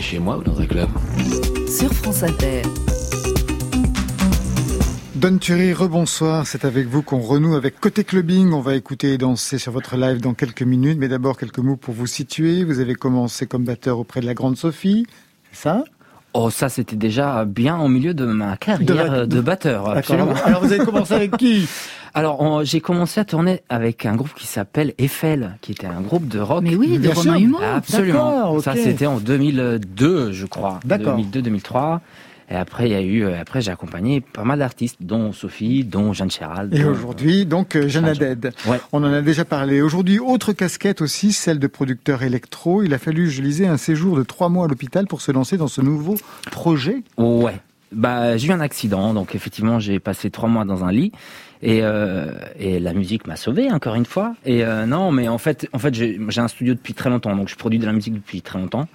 Chez 0.00 0.20
moi 0.20 0.38
ou 0.38 0.42
dans 0.44 0.58
un 0.60 0.66
club. 0.66 0.88
Sur 1.68 1.92
France 1.92 2.22
Inter. 2.22 2.62
Don 5.16 5.38
Thury, 5.38 5.72
rebonsoir. 5.72 6.46
C'est 6.46 6.64
avec 6.64 6.86
vous 6.86 7.02
qu'on 7.02 7.18
renoue 7.18 7.56
avec 7.56 7.80
Côté 7.80 8.04
Clubbing. 8.04 8.52
On 8.52 8.60
va 8.60 8.76
écouter 8.76 9.14
et 9.14 9.18
danser 9.18 9.58
sur 9.58 9.72
votre 9.72 9.96
live 9.96 10.20
dans 10.20 10.34
quelques 10.34 10.62
minutes. 10.62 10.98
Mais 10.98 11.08
d'abord, 11.08 11.36
quelques 11.36 11.58
mots 11.58 11.76
pour 11.76 11.94
vous 11.94 12.06
situer. 12.06 12.62
Vous 12.62 12.78
avez 12.78 12.94
commencé 12.94 13.46
comme 13.46 13.64
batteur 13.64 13.98
auprès 13.98 14.20
de 14.20 14.26
la 14.26 14.34
Grande 14.34 14.56
Sophie. 14.56 15.04
C'est 15.50 15.62
ça? 15.62 15.84
Oh, 16.34 16.50
ça, 16.50 16.68
c'était 16.68 16.96
déjà 16.96 17.44
bien 17.44 17.78
au 17.78 17.88
milieu 17.88 18.14
de 18.14 18.26
ma 18.26 18.56
carrière 18.56 19.26
de, 19.26 19.40
batteur. 19.40 19.88
Absolument. 19.88 20.34
Alors, 20.44 20.62
vous 20.64 20.72
avez 20.72 20.84
commencé 20.84 21.14
avec 21.14 21.36
qui? 21.36 21.68
Alors, 22.14 22.64
j'ai 22.64 22.80
commencé 22.80 23.20
à 23.20 23.24
tourner 23.24 23.62
avec 23.68 24.06
un 24.06 24.14
groupe 24.14 24.34
qui 24.34 24.46
s'appelle 24.46 24.94
Eiffel, 24.98 25.56
qui 25.60 25.72
était 25.72 25.86
un 25.86 26.00
groupe 26.00 26.28
de 26.28 26.40
rock. 26.40 26.62
Mais 26.62 26.74
oui, 26.74 26.98
de 26.98 27.08
Romain 27.08 27.38
Humain. 27.38 27.76
Absolument. 27.76 28.60
Ça, 28.60 28.74
c'était 28.74 29.06
en 29.06 29.18
2002, 29.18 30.32
je 30.32 30.46
crois. 30.46 30.80
D'accord. 30.84 31.18
2002-2003. 31.18 32.00
Et 32.50 32.54
après, 32.54 32.88
il 32.88 32.92
y 32.92 32.94
a 32.94 33.02
eu, 33.02 33.24
euh, 33.24 33.40
après, 33.40 33.60
j'ai 33.60 33.70
accompagné 33.70 34.20
pas 34.20 34.44
mal 34.44 34.60
d'artistes, 34.60 34.96
dont 35.00 35.32
Sophie, 35.32 35.84
dont 35.84 36.12
Jeanne 36.12 36.30
Chéral. 36.30 36.70
Et 36.72 36.84
aujourd'hui, 36.84 37.44
donc, 37.44 37.76
euh, 37.76 37.88
Jeanne 37.88 38.06
Aded. 38.06 38.52
On 38.92 39.04
en 39.04 39.12
a 39.12 39.20
déjà 39.20 39.44
parlé. 39.44 39.82
Aujourd'hui, 39.82 40.18
autre 40.18 40.52
casquette 40.54 41.02
aussi, 41.02 41.32
celle 41.32 41.58
de 41.58 41.66
producteur 41.66 42.22
électro. 42.22 42.82
Il 42.82 42.94
a 42.94 42.98
fallu, 42.98 43.30
je 43.30 43.42
lisais, 43.42 43.66
un 43.66 43.76
séjour 43.76 44.16
de 44.16 44.22
trois 44.22 44.48
mois 44.48 44.64
à 44.64 44.68
l'hôpital 44.68 45.06
pour 45.06 45.20
se 45.20 45.30
lancer 45.30 45.58
dans 45.58 45.68
ce 45.68 45.82
nouveau 45.82 46.16
projet. 46.50 47.02
Ouais. 47.18 47.60
Bah, 47.92 48.36
j'ai 48.36 48.48
eu 48.48 48.52
un 48.52 48.60
accident, 48.60 49.14
donc 49.14 49.34
effectivement, 49.34 49.78
j'ai 49.78 49.98
passé 49.98 50.30
trois 50.30 50.48
mois 50.48 50.64
dans 50.64 50.84
un 50.84 50.92
lit. 50.92 51.12
Et, 51.60 51.80
euh, 51.82 52.30
et 52.58 52.78
la 52.78 52.92
musique 52.92 53.26
m'a 53.26 53.36
sauvé 53.36 53.70
encore 53.72 53.96
une 53.96 54.06
fois. 54.06 54.34
Et 54.44 54.64
euh, 54.64 54.86
non, 54.86 55.10
mais 55.10 55.28
en 55.28 55.38
fait, 55.38 55.68
en 55.72 55.78
fait, 55.78 55.94
j'ai 55.94 56.18
un 56.36 56.48
studio 56.48 56.74
depuis 56.74 56.94
très 56.94 57.10
longtemps, 57.10 57.34
donc 57.34 57.48
je 57.48 57.56
produis 57.56 57.78
de 57.78 57.86
la 57.86 57.92
musique 57.92 58.14
depuis 58.14 58.42
très 58.42 58.58
longtemps. 58.58 58.86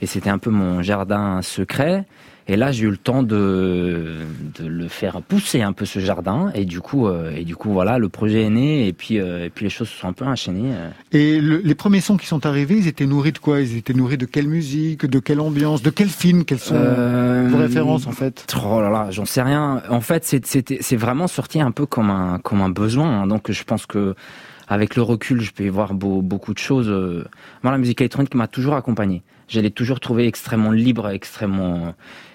Et 0.00 0.06
c'était 0.06 0.30
un 0.30 0.38
peu 0.38 0.50
mon 0.50 0.82
jardin 0.82 1.42
secret. 1.42 2.04
Et 2.48 2.56
là, 2.56 2.72
j'ai 2.72 2.84
eu 2.84 2.90
le 2.90 2.96
temps 2.96 3.22
de, 3.22 4.16
de 4.58 4.66
le 4.66 4.88
faire 4.88 5.22
pousser 5.22 5.62
un 5.62 5.72
peu 5.72 5.84
ce 5.84 6.00
jardin. 6.00 6.50
Et 6.54 6.64
du 6.64 6.80
coup, 6.80 7.06
euh, 7.06 7.30
et 7.36 7.44
du 7.44 7.54
coup, 7.54 7.70
voilà, 7.70 7.98
le 7.98 8.08
projet 8.08 8.42
est 8.42 8.50
né. 8.50 8.88
Et 8.88 8.92
puis, 8.92 9.20
euh, 9.20 9.46
et 9.46 9.50
puis 9.50 9.64
les 9.64 9.70
choses 9.70 9.88
se 9.88 9.98
sont 9.98 10.08
un 10.08 10.12
peu 10.12 10.24
enchaînées. 10.24 10.72
Euh. 10.72 10.90
Et 11.12 11.40
les 11.40 11.74
premiers 11.74 12.00
sons 12.00 12.16
qui 12.16 12.26
sont 12.26 12.44
arrivés, 12.44 12.76
ils 12.76 12.88
étaient 12.88 13.06
nourris 13.06 13.32
de 13.32 13.38
quoi? 13.38 13.60
Ils 13.60 13.76
étaient 13.76 13.94
nourris 13.94 14.18
de 14.18 14.26
quelle 14.26 14.48
musique, 14.48 15.06
de 15.06 15.18
quelle 15.20 15.40
ambiance, 15.40 15.82
de 15.82 15.90
quel 15.90 16.08
film? 16.08 16.44
Quelles 16.44 16.58
sont 16.58 16.74
vos 16.74 17.58
références 17.58 18.06
en 18.06 18.12
fait? 18.12 18.44
Oh 18.64 18.80
là 18.80 18.90
là, 18.90 19.08
j'en 19.10 19.24
sais 19.24 19.42
rien. 19.42 19.82
En 19.88 20.00
fait, 20.00 20.24
c'est 20.24 20.42
c'est 20.80 20.96
vraiment 20.96 21.28
sorti 21.28 21.60
un 21.60 21.70
peu 21.70 21.86
comme 21.86 22.10
un 22.10 22.38
comme 22.38 22.60
un 22.60 22.70
besoin. 22.70 23.22
Hein. 23.22 23.26
Donc, 23.28 23.52
je 23.52 23.64
pense 23.64 23.86
que 23.86 24.14
avec 24.66 24.96
le 24.96 25.02
recul, 25.02 25.40
je 25.40 25.52
peux 25.52 25.64
y 25.64 25.68
voir 25.68 25.94
beaucoup 25.94 26.54
de 26.54 26.58
choses. 26.58 26.88
Moi, 27.62 27.72
la 27.72 27.78
musique 27.78 28.00
électronique 28.00 28.34
m'a 28.34 28.48
toujours 28.48 28.74
accompagné. 28.74 29.22
Je 29.48 29.60
l'ai 29.60 29.70
toujours 29.70 30.00
trouvé 30.00 30.26
extrêmement 30.26 30.72
libre, 30.72 31.10
extrêmement 31.10 31.94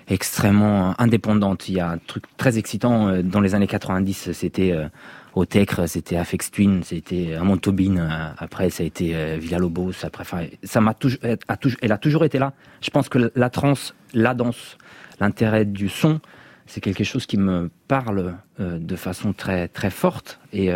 extrêmement 0.10 1.00
indépendante. 1.00 1.70
Il 1.70 1.76
y 1.76 1.80
a 1.80 1.89
un 1.89 1.98
truc 1.98 2.24
très 2.38 2.58
excitant 2.58 3.08
euh, 3.08 3.22
dans 3.22 3.41
les 3.41 3.56
années 3.56 3.67
90, 3.67 4.32
c'était 4.32 4.72
euh, 4.72 4.88
au 5.34 5.46
Tecre, 5.46 5.88
c'était 5.88 6.17
Afex 6.17 6.50
Twin, 6.52 6.82
c'était 6.84 7.36
à 7.36 7.43
Montauban, 7.43 7.98
euh, 7.98 8.30
après 8.38 8.70
ça 8.70 8.84
a 8.84 8.86
été 8.86 9.38
Villa 9.38 9.60
Lobos, 9.60 9.93
après 10.04 10.24
ça 10.63 10.82
m'a 10.82 10.93
toujours, 10.93 11.20
elle 11.22 11.91
a 11.91 11.98
toujours 11.98 12.26
été 12.26 12.39
là. 12.39 12.54
Je 12.82 12.89
pense 12.89 13.10
que 13.10 13.32
la 13.36 13.50
trance, 13.50 13.93
la 14.13 14.34
danse, 14.34 14.78
l'intérêt 15.20 15.65
du 15.65 15.89
son, 15.89 16.22
c'est 16.65 16.82
quelque 16.82 17.04
chose 17.04 17.26
qui 17.26 17.38
me 17.38 17.70
parle 17.88 18.36
de 18.60 18.96
façon 18.96 19.32
très 19.32 19.67
très 19.67 19.89
forte 19.89 20.39
et 20.52 20.70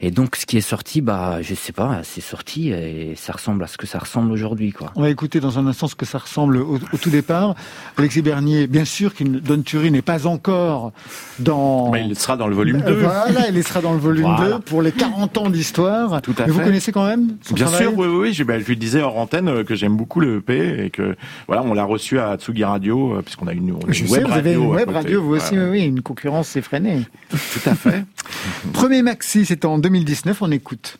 et 0.00 0.10
donc, 0.10 0.36
ce 0.36 0.46
qui 0.46 0.56
est 0.56 0.62
sorti, 0.62 1.00
bah, 1.00 1.38
je 1.40 1.54
sais 1.54 1.72
pas, 1.72 2.00
c'est 2.02 2.20
sorti 2.20 2.70
et 2.70 3.14
ça 3.16 3.32
ressemble 3.32 3.62
à 3.64 3.66
ce 3.66 3.76
que 3.76 3.86
ça 3.86 3.98
ressemble 3.98 4.32
aujourd'hui, 4.32 4.72
quoi. 4.72 4.92
On 4.96 5.02
va 5.02 5.10
écouter 5.10 5.40
dans 5.40 5.58
un 5.58 5.66
instant 5.66 5.88
ce 5.88 5.94
que 5.94 6.04
ça 6.04 6.18
ressemble 6.18 6.58
au, 6.58 6.78
tout 7.00 7.10
départ. 7.10 7.54
Alexis 7.96 8.22
Bernier, 8.22 8.66
bien 8.66 8.84
sûr 8.84 9.14
qu'il 9.14 9.40
Don 9.40 9.62
Turin 9.62 9.90
n'est 9.90 10.02
pas 10.02 10.26
encore 10.26 10.92
dans... 11.38 11.90
Mais 11.92 12.04
il 12.06 12.16
sera 12.18 12.36
dans 12.36 12.48
le 12.48 12.54
volume 12.54 12.80
2. 12.80 12.92
Voilà, 12.94 13.48
il 13.48 13.64
sera 13.64 13.80
dans 13.80 13.92
le 13.92 13.98
volume 13.98 14.34
2 14.38 14.58
pour 14.60 14.82
les 14.82 14.92
40 14.92 15.38
ans 15.38 15.50
d'histoire. 15.50 16.20
Tout 16.22 16.34
à 16.38 16.44
fait. 16.44 16.50
vous 16.50 16.60
connaissez 16.60 16.92
quand 16.92 17.06
même 17.06 17.36
Bien 17.52 17.68
sûr, 17.68 17.96
oui, 17.96 18.06
oui, 18.08 18.32
Je, 18.32 18.44
ben, 18.44 18.60
je 18.60 18.66
lui 18.66 18.76
disais 18.76 19.00
hors 19.00 19.16
antenne 19.16 19.48
euh, 19.48 19.64
que 19.64 19.74
j'aime 19.74 19.96
beaucoup 19.96 20.20
le 20.20 20.38
EP 20.38 20.84
et 20.84 20.90
que, 20.90 21.16
voilà, 21.46 21.62
on 21.62 21.74
l'a 21.74 21.84
reçu 21.84 22.18
à 22.18 22.36
Tsugi 22.36 22.64
Radio, 22.64 23.14
euh, 23.14 23.22
puisqu'on 23.22 23.46
a 23.46 23.52
une, 23.52 23.68
une 23.68 23.92
je 23.92 24.04
web 24.04 24.22
sais, 24.22 24.28
vous 24.28 24.32
avez 24.32 24.52
une 24.54 24.66
web 24.66 24.88
radio, 24.90 25.22
vous 25.22 25.36
aussi, 25.36 25.58
oui, 25.58 25.84
une 25.84 26.02
concurrence 26.02 26.56
effrénée. 26.56 27.02
Tout 27.30 27.70
à 27.70 27.74
fait. 27.74 28.04
Premier 28.72 29.02
maxi, 29.02 29.44
c'était 29.44 29.66
en 29.66 29.78
2019, 29.84 30.40
on 30.40 30.50
écoute. 30.50 30.96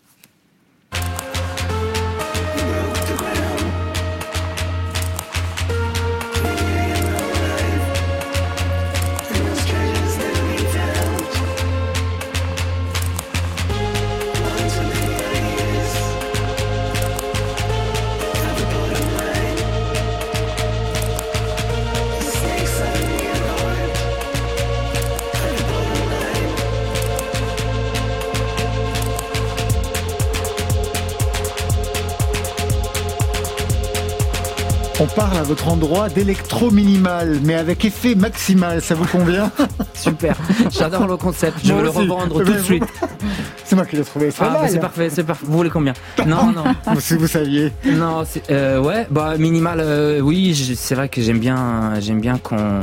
Parle 35.34 35.44
à 35.44 35.48
votre 35.48 35.68
endroit 35.68 36.08
d'électro 36.08 36.70
minimal, 36.70 37.38
mais 37.42 37.54
avec 37.54 37.84
effet 37.84 38.14
maximal. 38.14 38.80
Ça 38.80 38.94
vous 38.94 39.06
convient 39.06 39.50
Super. 39.94 40.36
J'adore 40.70 41.06
le 41.06 41.16
concept. 41.16 41.58
Je 41.64 41.72
veux 41.72 41.82
le 41.82 41.88
revendre 41.88 42.42
tout 42.42 42.52
de 42.52 42.58
suite. 42.58 42.84
C'est 43.64 43.74
moi 43.74 43.84
qui 43.84 43.96
l'ai 43.96 44.04
trouvé. 44.04 44.30
Ah, 44.38 44.50
bah, 44.50 44.68
c'est 44.68 44.78
parfait, 44.78 45.08
c'est 45.08 45.24
parfait. 45.24 45.46
Vous 45.46 45.56
voulez 45.56 45.70
combien 45.70 45.94
Non, 46.26 46.52
non. 46.52 46.64
si 47.00 47.16
vous 47.16 47.26
saviez. 47.26 47.72
Non, 47.84 48.22
euh, 48.50 48.78
ouais, 48.78 49.06
bah 49.10 49.38
minimal. 49.38 49.80
Euh, 49.80 50.20
oui, 50.20 50.54
c'est 50.76 50.94
vrai 50.94 51.08
que 51.08 51.22
j'aime 51.22 51.38
bien, 51.38 51.98
j'aime 51.98 52.20
bien 52.20 52.36
qu'on 52.36 52.80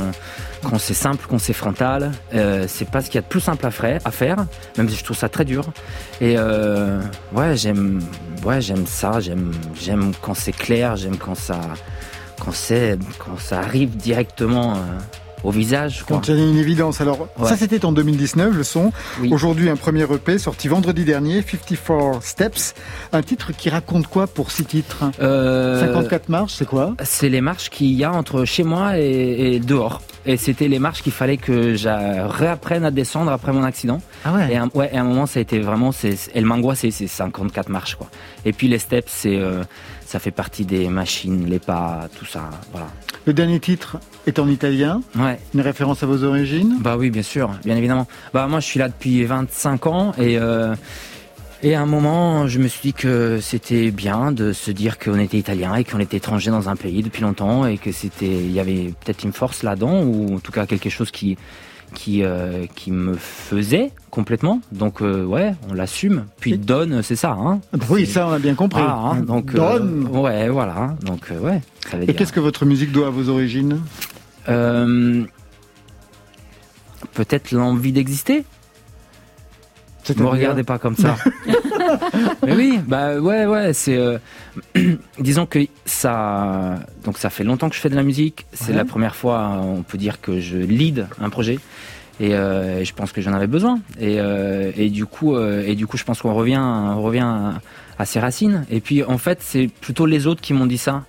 quand 0.62 0.78
c'est 0.78 0.94
simple, 0.94 1.24
quand 1.28 1.38
c'est 1.38 1.52
frontal. 1.52 2.12
Euh, 2.34 2.66
c'est 2.68 2.88
pas 2.88 3.00
ce 3.00 3.06
qu'il 3.06 3.16
y 3.16 3.18
a 3.18 3.22
de 3.22 3.26
plus 3.26 3.40
simple 3.40 3.64
à 3.64 3.70
faire, 3.70 4.00
à 4.04 4.10
faire, 4.10 4.36
même 4.76 4.88
si 4.88 4.96
je 4.96 5.04
trouve 5.04 5.16
ça 5.16 5.28
très 5.28 5.44
dur. 5.44 5.64
Et 6.20 6.34
euh, 6.36 7.00
ouais, 7.32 7.56
j'aime, 7.56 8.00
ouais, 8.44 8.60
j'aime 8.60 8.86
ça. 8.86 9.20
J'aime, 9.20 9.52
j'aime 9.80 10.12
quand 10.20 10.34
c'est 10.34 10.52
clair. 10.52 10.96
J'aime 10.96 11.16
quand 11.16 11.36
ça, 11.36 11.60
quand 12.44 12.52
c'est 12.52 12.98
quand 13.18 13.38
ça 13.38 13.60
arrive 13.60 13.96
directement 13.96 14.72
euh, 14.72 14.78
au 15.44 15.50
visage. 15.50 16.04
Quand 16.08 16.28
il 16.28 16.36
y 16.36 16.40
a 16.40 16.44
une 16.44 16.58
évidence. 16.58 17.00
Alors 17.00 17.28
ça 17.44 17.56
c'était 17.56 17.84
en 17.84 17.92
2019 17.92 18.54
le 18.54 18.64
son. 18.64 18.92
Aujourd'hui 19.30 19.68
un 19.68 19.76
premier 19.76 20.02
EP 20.02 20.38
sorti 20.38 20.68
vendredi 20.68 21.04
dernier, 21.04 21.42
54 21.42 22.22
Steps, 22.22 22.74
un 23.12 23.22
titre 23.22 23.52
qui 23.56 23.70
raconte 23.70 24.08
quoi 24.08 24.26
pour 24.26 24.50
six 24.50 24.64
titres? 24.64 25.04
Euh... 25.20 25.80
54 25.80 26.28
marches, 26.28 26.54
c'est 26.54 26.66
quoi? 26.66 26.94
C'est 27.04 27.28
les 27.28 27.40
marches 27.40 27.70
qu'il 27.70 27.92
y 27.92 28.04
a 28.04 28.12
entre 28.12 28.44
chez 28.44 28.64
moi 28.64 28.98
et, 28.98 29.60
dehors. 29.60 30.02
Et 30.24 30.36
c'était 30.36 30.68
les 30.68 30.78
marches 30.78 31.02
qu'il 31.02 31.12
fallait 31.12 31.36
que 31.36 31.74
je 31.74 31.88
réapprenne 31.88 32.84
à 32.84 32.90
descendre 32.90 33.32
après 33.32 33.52
mon 33.52 33.64
accident. 33.64 34.00
Ah 34.24 34.34
ouais. 34.34 34.52
Et, 34.52 34.56
un, 34.56 34.68
ouais, 34.74 34.90
et 34.92 34.96
à 34.96 35.00
un 35.00 35.04
moment 35.04 35.26
ça 35.26 35.38
a 35.40 35.42
été 35.42 35.58
vraiment, 35.58 35.92
c'est, 35.92 36.16
El 36.34 36.44
Mangua 36.44 36.74
c'est 36.74 36.90
54 36.90 37.68
marches 37.68 37.96
quoi. 37.96 38.08
Et 38.44 38.52
puis 38.52 38.68
les 38.68 38.78
steps 38.78 39.10
c'est 39.10 39.36
euh, 39.36 39.64
ça 40.06 40.18
fait 40.18 40.30
partie 40.30 40.64
des 40.64 40.88
machines, 40.88 41.46
les 41.48 41.58
pas, 41.58 42.08
tout 42.18 42.26
ça. 42.26 42.50
Voilà. 42.70 42.88
Le 43.26 43.32
dernier 43.32 43.60
titre 43.60 43.98
est 44.26 44.38
en 44.38 44.46
italien. 44.48 45.00
Ouais. 45.16 45.38
Une 45.54 45.60
référence 45.62 46.02
à 46.02 46.06
vos 46.06 46.22
origines? 46.24 46.76
Bah 46.80 46.96
oui, 46.98 47.10
bien 47.10 47.22
sûr, 47.22 47.50
bien 47.64 47.76
évidemment. 47.76 48.06
Bah 48.34 48.46
moi, 48.46 48.60
je 48.60 48.66
suis 48.66 48.78
là 48.78 48.88
depuis 48.88 49.24
25 49.24 49.86
ans 49.86 50.12
et 50.18 50.38
euh, 50.38 50.74
et 51.62 51.74
à 51.74 51.80
un 51.80 51.86
moment, 51.86 52.46
je 52.48 52.58
me 52.58 52.66
suis 52.68 52.80
dit 52.80 52.92
que 52.92 53.38
c'était 53.40 53.90
bien 53.90 54.32
de 54.32 54.52
se 54.52 54.70
dire 54.70 54.98
qu'on 54.98 55.18
était 55.18 55.38
italien 55.38 55.74
et 55.76 55.84
qu'on 55.84 56.00
était 56.00 56.16
étranger 56.16 56.50
dans 56.50 56.68
un 56.68 56.76
pays 56.76 57.02
depuis 57.02 57.22
longtemps 57.22 57.66
et 57.66 57.78
que 57.78 57.92
c'était, 57.92 58.26
il 58.26 58.50
y 58.52 58.60
avait 58.60 58.92
peut-être 59.04 59.22
une 59.22 59.32
force 59.32 59.62
là-dedans 59.62 60.02
ou 60.02 60.34
en 60.34 60.40
tout 60.40 60.52
cas 60.52 60.66
quelque 60.66 60.90
chose 60.90 61.10
qui 61.10 61.36
qui, 61.94 62.24
euh, 62.24 62.64
qui 62.74 62.90
me 62.90 63.14
faisait 63.14 63.92
complètement. 64.10 64.60
Donc 64.72 65.02
euh, 65.02 65.24
ouais, 65.24 65.54
on 65.70 65.74
l'assume. 65.74 66.24
Puis 66.40 66.56
donne, 66.58 67.02
c'est 67.02 67.16
ça. 67.16 67.32
Hein 67.38 67.60
oui, 67.90 68.06
ça 68.06 68.26
on 68.28 68.32
a 68.32 68.38
bien 68.38 68.54
compris. 68.54 68.82
hein, 68.82 69.16
donc 69.26 69.52
donne. 69.52 70.08
Euh, 70.12 70.18
ouais, 70.18 70.48
voilà. 70.48 70.96
Donc 71.02 71.30
ouais. 71.40 71.60
Ça 71.90 71.98
veut 71.98 72.08
Et 72.08 72.14
qu'est-ce 72.14 72.32
que 72.32 72.40
votre 72.40 72.64
musique 72.64 72.92
doit 72.92 73.08
à 73.08 73.10
vos 73.10 73.28
origines? 73.28 73.80
Peut-être 77.14 77.52
l'envie 77.52 77.92
d'exister. 77.92 78.44
Ne 80.10 80.22
me 80.22 80.28
regardez 80.28 80.64
pas 80.64 80.78
comme 80.78 80.96
ça. 80.96 81.16
Mais 82.46 82.54
oui, 82.54 82.80
bah 82.86 83.18
ouais, 83.18 83.46
ouais, 83.46 83.72
c'est. 83.72 83.96
Euh, 83.96 84.18
disons 85.18 85.46
que 85.46 85.60
ça. 85.84 86.80
Donc 87.04 87.18
ça 87.18 87.30
fait 87.30 87.44
longtemps 87.44 87.68
que 87.68 87.76
je 87.76 87.80
fais 87.80 87.88
de 87.88 87.94
la 87.94 88.02
musique. 88.02 88.46
C'est 88.52 88.72
la 88.72 88.84
première 88.84 89.14
fois, 89.14 89.60
on 89.62 89.82
peut 89.82 89.98
dire, 89.98 90.20
que 90.20 90.40
je 90.40 90.58
lead 90.58 91.06
un 91.20 91.30
projet. 91.30 91.58
Et, 92.20 92.34
euh, 92.34 92.84
je 92.84 92.92
pense 92.92 93.12
que 93.12 93.20
j'en 93.20 93.32
avais 93.32 93.46
besoin. 93.46 93.80
Et, 93.98 94.20
euh, 94.20 94.70
et, 94.76 94.90
du 94.90 95.06
coup, 95.06 95.38
et 95.38 95.74
du 95.74 95.86
coup, 95.86 95.96
je 95.96 96.04
pense 96.04 96.22
qu'on 96.22 96.34
revient, 96.34 96.60
on 96.60 97.02
revient 97.02 97.28
à, 97.98 98.04
ses 98.04 98.20
racines. 98.20 98.64
Et 98.70 98.80
puis, 98.80 99.04
en 99.04 99.18
fait, 99.18 99.38
c'est 99.40 99.68
plutôt 99.68 100.06
les 100.06 100.26
autres 100.26 100.40
qui 100.40 100.52
m'ont 100.52 100.66
dit 100.66 100.78
ça 100.78 101.04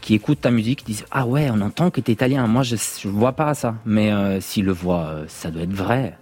qui 0.00 0.14
écoutent 0.14 0.42
ta 0.42 0.50
musique, 0.50 0.80
qui 0.80 0.92
disent 0.92 1.06
ah 1.10 1.26
ouais, 1.26 1.48
on 1.52 1.60
entend 1.60 1.90
que 1.90 2.00
t'es 2.00 2.12
italien. 2.12 2.46
Moi, 2.46 2.62
je, 2.62 2.76
je 2.76 3.08
vois 3.08 3.32
pas 3.32 3.54
ça, 3.54 3.76
mais 3.84 4.12
s'ils 4.40 4.64
le 4.64 4.72
voient, 4.72 5.22
ça 5.28 5.50
doit 5.50 5.62
être 5.62 5.72
vrai. 5.72 6.16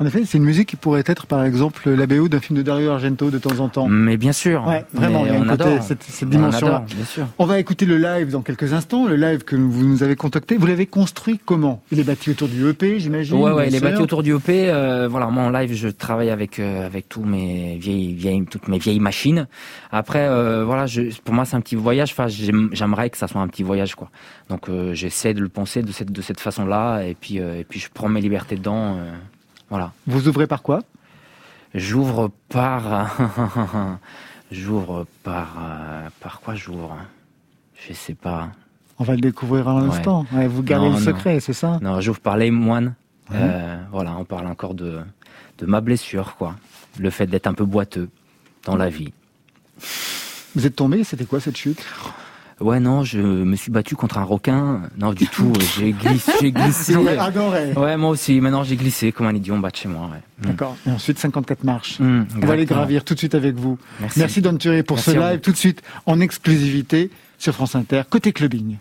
En 0.00 0.06
effet, 0.06 0.22
c'est 0.24 0.38
une 0.38 0.44
musique 0.44 0.70
qui 0.70 0.76
pourrait 0.76 1.02
être, 1.04 1.26
par 1.26 1.44
exemple, 1.44 1.90
la 1.90 2.06
BO 2.06 2.28
d'un 2.28 2.40
film 2.40 2.56
de 2.56 2.62
Dario 2.62 2.90
Argento 2.90 3.30
de 3.30 3.36
temps 3.36 3.60
en 3.60 3.68
temps. 3.68 3.86
Mais 3.86 4.16
bien 4.16 4.32
sûr. 4.32 4.66
Ouais, 4.66 4.86
vraiment, 4.94 5.26
il 5.26 5.32
y 5.32 5.36
a 5.36 5.38
on 5.38 5.82
cette, 5.82 6.02
cette 6.02 6.30
dimension-là. 6.30 6.86
On, 7.18 7.22
on 7.40 7.44
va 7.44 7.58
écouter 7.58 7.84
le 7.84 7.98
live 7.98 8.30
dans 8.30 8.40
quelques 8.40 8.72
instants, 8.72 9.06
le 9.06 9.16
live 9.16 9.44
que 9.44 9.56
vous 9.56 9.84
nous 9.84 10.02
avez 10.02 10.16
contacté. 10.16 10.56
Vous 10.56 10.66
l'avez 10.66 10.86
construit 10.86 11.38
comment? 11.44 11.82
Il 11.92 12.00
est 12.00 12.04
bâti 12.04 12.30
autour 12.30 12.48
du 12.48 12.66
EP, 12.66 12.98
j'imagine 12.98 13.36
Ouais, 13.36 13.52
ouais, 13.52 13.68
il 13.68 13.74
est 13.74 13.80
bâti 13.80 14.00
autour 14.00 14.22
du 14.22 14.34
EP. 14.34 14.70
Euh, 14.70 15.06
voilà, 15.06 15.26
moi 15.26 15.42
en 15.42 15.50
live, 15.50 15.74
je 15.74 15.88
travaille 15.88 16.30
avec 16.30 16.58
euh, 16.58 16.86
avec 16.86 17.10
tous 17.10 17.22
mes 17.22 17.76
vieilles, 17.76 18.14
vieilles, 18.14 18.46
toutes 18.46 18.68
mes 18.68 18.78
vieilles 18.78 19.00
machines. 19.00 19.48
Après, 19.92 20.26
euh, 20.26 20.64
voilà, 20.64 20.86
je, 20.86 21.02
pour 21.22 21.34
moi, 21.34 21.44
c'est 21.44 21.56
un 21.56 21.60
petit 21.60 21.76
voyage. 21.76 22.12
Enfin, 22.12 22.26
j'aimerais 22.28 23.10
que 23.10 23.18
ça 23.18 23.28
soit 23.28 23.42
un 23.42 23.48
petit 23.48 23.64
voyage, 23.64 23.96
quoi. 23.96 24.08
Donc, 24.48 24.70
euh, 24.70 24.94
j'essaie 24.94 25.34
de 25.34 25.42
le 25.42 25.50
penser 25.50 25.82
de 25.82 25.92
cette 25.92 26.10
de 26.10 26.22
cette 26.22 26.40
façon-là, 26.40 27.02
et 27.02 27.14
puis 27.14 27.36
et 27.36 27.66
puis 27.68 27.80
je 27.80 27.88
prends 27.92 28.08
mes 28.08 28.22
libertés 28.22 28.56
dedans. 28.56 28.96
Voilà. 29.70 29.92
Vous 30.06 30.28
ouvrez 30.28 30.46
par 30.46 30.62
quoi? 30.62 30.82
J'ouvre 31.74 32.30
par. 32.48 33.16
j'ouvre 34.50 35.06
par. 35.22 35.56
Euh, 35.60 36.08
par 36.20 36.40
quoi 36.40 36.54
j'ouvre? 36.54 36.96
Je 37.86 37.92
sais 37.92 38.14
pas. 38.14 38.48
On 38.98 39.04
va 39.04 39.14
le 39.14 39.20
découvrir 39.20 39.68
à 39.68 39.80
l'instant. 39.80 40.26
vous 40.30 40.62
gardez 40.62 40.90
le 40.90 40.98
secret, 40.98 41.40
c'est 41.40 41.54
ça? 41.54 41.78
Non, 41.80 42.00
j'ouvre 42.00 42.20
par 42.20 42.36
les 42.36 42.50
moines. 42.50 42.94
Euh, 43.32 43.80
voilà, 43.92 44.14
on 44.16 44.24
parle 44.24 44.46
encore 44.46 44.74
de, 44.74 45.00
de 45.58 45.66
ma 45.66 45.80
blessure, 45.80 46.36
quoi. 46.36 46.56
Le 46.98 47.08
fait 47.10 47.26
d'être 47.26 47.46
un 47.46 47.54
peu 47.54 47.64
boiteux 47.64 48.10
dans 48.64 48.76
la 48.76 48.90
vie. 48.90 49.12
Vous 50.54 50.66
êtes 50.66 50.76
tombé 50.76 51.04
C'était 51.04 51.24
quoi 51.24 51.40
cette 51.40 51.56
chute? 51.56 51.82
Ouais, 52.60 52.78
non, 52.78 53.04
je 53.04 53.18
me 53.18 53.56
suis 53.56 53.70
battu 53.70 53.96
contre 53.96 54.18
un 54.18 54.24
requin. 54.24 54.82
Non, 54.98 55.12
du 55.12 55.26
tout. 55.26 55.52
j'ai 55.78 55.92
glissé. 55.92 56.32
J'ai 56.40 56.52
glissé. 56.52 56.94
Ouais, 56.96 57.96
moi 57.96 58.10
aussi. 58.10 58.40
Maintenant, 58.40 58.64
j'ai 58.64 58.76
glissé 58.76 59.12
comme 59.12 59.26
un 59.26 59.34
idiot 59.34 59.54
en 59.54 59.58
bas 59.58 59.70
de 59.70 59.76
chez 59.76 59.88
moi. 59.88 60.10
Ouais. 60.12 60.18
Mm. 60.42 60.50
D'accord. 60.50 60.76
Et 60.86 60.90
ensuite, 60.90 61.18
54 61.18 61.64
marches. 61.64 61.98
Mmh, 62.00 62.24
On 62.42 62.46
va 62.46 62.56
les 62.56 62.66
gravir 62.66 63.04
tout 63.04 63.14
de 63.14 63.18
suite 63.18 63.34
avec 63.34 63.54
vous. 63.54 63.78
Merci, 64.00 64.18
Merci 64.18 64.42
Don 64.42 64.56
Thierry 64.56 64.82
pour 64.82 64.98
ce 64.98 65.12
live. 65.12 65.40
Tout 65.40 65.52
de 65.52 65.56
suite, 65.56 65.82
en 66.06 66.20
exclusivité 66.20 67.10
sur 67.38 67.54
France 67.54 67.74
Inter, 67.74 68.02
côté 68.08 68.32
clubbing. 68.32 68.76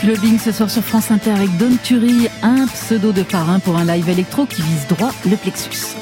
Clubbing 0.00 0.38
ce 0.38 0.50
soir 0.50 0.70
sur 0.70 0.82
France 0.82 1.10
Inter 1.10 1.32
avec 1.32 1.54
Don 1.58 1.76
Turi, 1.82 2.28
un 2.42 2.66
pseudo 2.66 3.12
de 3.12 3.22
parrain 3.22 3.60
pour 3.60 3.76
un 3.76 3.84
live 3.84 4.08
électro 4.08 4.46
qui 4.46 4.62
vise 4.62 4.86
droit 4.88 5.12
le 5.28 5.36
plexus. 5.36 5.99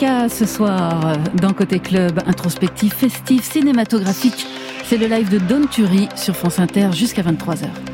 Ce 0.00 0.46
soir 0.46 1.18
dans 1.34 1.52
Côté 1.52 1.78
Club, 1.78 2.20
introspectif, 2.26 2.94
festif, 2.94 3.42
cinématographique. 3.44 4.46
C'est 4.84 4.96
le 4.96 5.06
live 5.06 5.28
de 5.28 5.36
Don 5.36 5.66
Turi 5.66 6.08
sur 6.16 6.34
France 6.34 6.58
Inter 6.58 6.88
jusqu'à 6.92 7.20
23h. 7.20 7.89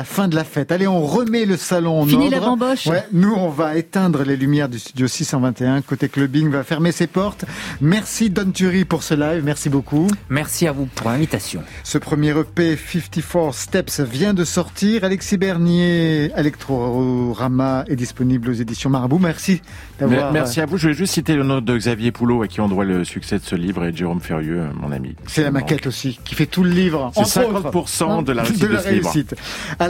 La 0.00 0.04
fin 0.04 0.28
de 0.28 0.34
la 0.34 0.44
fête. 0.44 0.72
Allez, 0.72 0.86
on 0.86 1.04
remet 1.04 1.44
le 1.44 1.58
salon 1.58 2.00
en 2.00 2.06
Fini 2.06 2.24
ordre. 2.24 2.36
la 2.36 2.40
bamboche. 2.40 2.86
Ouais, 2.86 3.04
nous, 3.12 3.34
on 3.34 3.50
va 3.50 3.76
éteindre 3.76 4.22
les 4.22 4.34
lumières 4.34 4.70
du 4.70 4.78
studio 4.78 5.06
621. 5.06 5.82
Côté 5.82 6.08
clubbing 6.08 6.48
va 6.48 6.64
fermer 6.64 6.90
ses 6.90 7.06
portes. 7.06 7.44
Merci 7.82 8.30
Don 8.30 8.50
Turi 8.50 8.86
pour 8.86 9.02
ce 9.02 9.12
live. 9.12 9.42
Merci 9.44 9.68
beaucoup. 9.68 10.06
Merci 10.30 10.66
à 10.66 10.72
vous 10.72 10.86
pour 10.86 11.10
l'invitation. 11.10 11.62
Ce 11.84 11.98
premier 11.98 12.30
EP 12.30 12.78
54 12.78 13.52
Steps 13.52 14.00
vient 14.00 14.32
de 14.32 14.42
sortir. 14.44 15.04
Alexis 15.04 15.36
Bernier, 15.36 16.32
Electrorama 16.34 17.84
est 17.86 17.96
disponible 17.96 18.48
aux 18.48 18.54
éditions 18.54 18.88
Marabout. 18.88 19.18
Merci 19.18 19.60
d'avoir. 19.98 20.32
Merci 20.32 20.62
à 20.62 20.66
vous. 20.66 20.78
Je 20.78 20.88
vais 20.88 20.94
juste 20.94 21.12
citer 21.12 21.34
le 21.34 21.42
nom 21.44 21.60
de 21.60 21.76
Xavier 21.76 22.10
Poulot 22.10 22.42
à 22.42 22.48
qui 22.48 22.62
on 22.62 22.68
doit 22.68 22.86
le 22.86 23.04
succès 23.04 23.38
de 23.38 23.44
ce 23.44 23.54
livre 23.54 23.84
et 23.84 23.94
Jérôme 23.94 24.20
Ferieux, 24.22 24.62
mon 24.80 24.92
ami. 24.92 25.14
C'est 25.26 25.42
la 25.42 25.50
maquette 25.50 25.86
aussi 25.86 26.18
qui 26.24 26.34
fait 26.34 26.46
tout 26.46 26.64
le 26.64 26.70
livre. 26.70 27.12
C'est 27.14 27.42
50% 27.42 28.24
de 28.24 28.32
la 28.32 28.44
réussite. 28.44 28.62
De 28.62 28.66
la 28.68 28.80
réussite. 28.80 29.34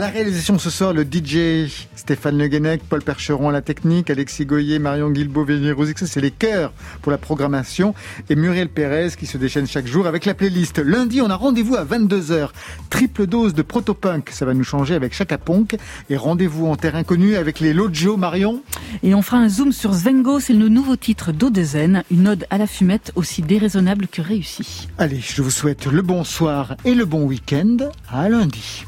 réalisation 0.07 0.57
ce 0.57 0.69
soir, 0.69 0.93
le 0.93 1.03
DJ 1.03 1.69
Stéphane 1.95 2.37
Le 2.37 2.47
Guenec, 2.47 2.81
Paul 2.87 3.01
Percheron 3.01 3.49
à 3.49 3.51
la 3.51 3.61
technique, 3.61 4.09
Alexis 4.09 4.45
Goyer, 4.45 4.79
Marion 4.79 5.11
Guilbault, 5.11 5.45
Vénier 5.45 5.73
ça 5.95 6.07
c'est 6.07 6.21
les 6.21 6.31
chœurs 6.31 6.73
pour 7.01 7.11
la 7.11 7.17
programmation, 7.17 7.93
et 8.29 8.35
Muriel 8.35 8.69
Pérez 8.69 9.09
qui 9.17 9.25
se 9.25 9.37
déchaîne 9.37 9.67
chaque 9.67 9.87
jour 9.87 10.07
avec 10.07 10.25
la 10.25 10.33
playlist. 10.33 10.79
Lundi, 10.79 11.21
on 11.21 11.29
a 11.29 11.35
rendez-vous 11.35 11.75
à 11.75 11.85
22h. 11.85 12.49
Triple 12.89 13.27
dose 13.27 13.53
de 13.53 13.61
protopunk, 13.61 14.29
ça 14.31 14.45
va 14.45 14.53
nous 14.53 14.63
changer 14.63 14.95
avec 14.95 15.13
Chaka 15.13 15.37
Ponk, 15.37 15.77
et 16.09 16.17
rendez-vous 16.17 16.67
en 16.67 16.75
terre 16.75 16.95
inconnue 16.95 17.35
avec 17.35 17.59
les 17.59 17.73
Lojo 17.73 18.17
Marion? 18.17 18.61
Et 19.03 19.13
on 19.13 19.21
fera 19.21 19.37
un 19.37 19.49
zoom 19.49 19.71
sur 19.71 19.93
Svengo, 19.93 20.39
c'est 20.39 20.53
le 20.53 20.69
nouveau 20.69 20.95
titre 20.95 21.31
d'Odezen, 21.31 22.03
une 22.11 22.27
ode 22.27 22.45
à 22.49 22.57
la 22.57 22.67
fumette 22.67 23.11
aussi 23.15 23.41
déraisonnable 23.41 24.07
que 24.07 24.21
réussie. 24.21 24.87
Allez, 24.97 25.19
je 25.21 25.41
vous 25.41 25.51
souhaite 25.51 25.85
le 25.85 26.01
bonsoir 26.01 26.75
et 26.85 26.95
le 26.95 27.05
bon 27.05 27.23
week-end. 27.23 27.77
À 28.09 28.29
lundi. 28.29 28.85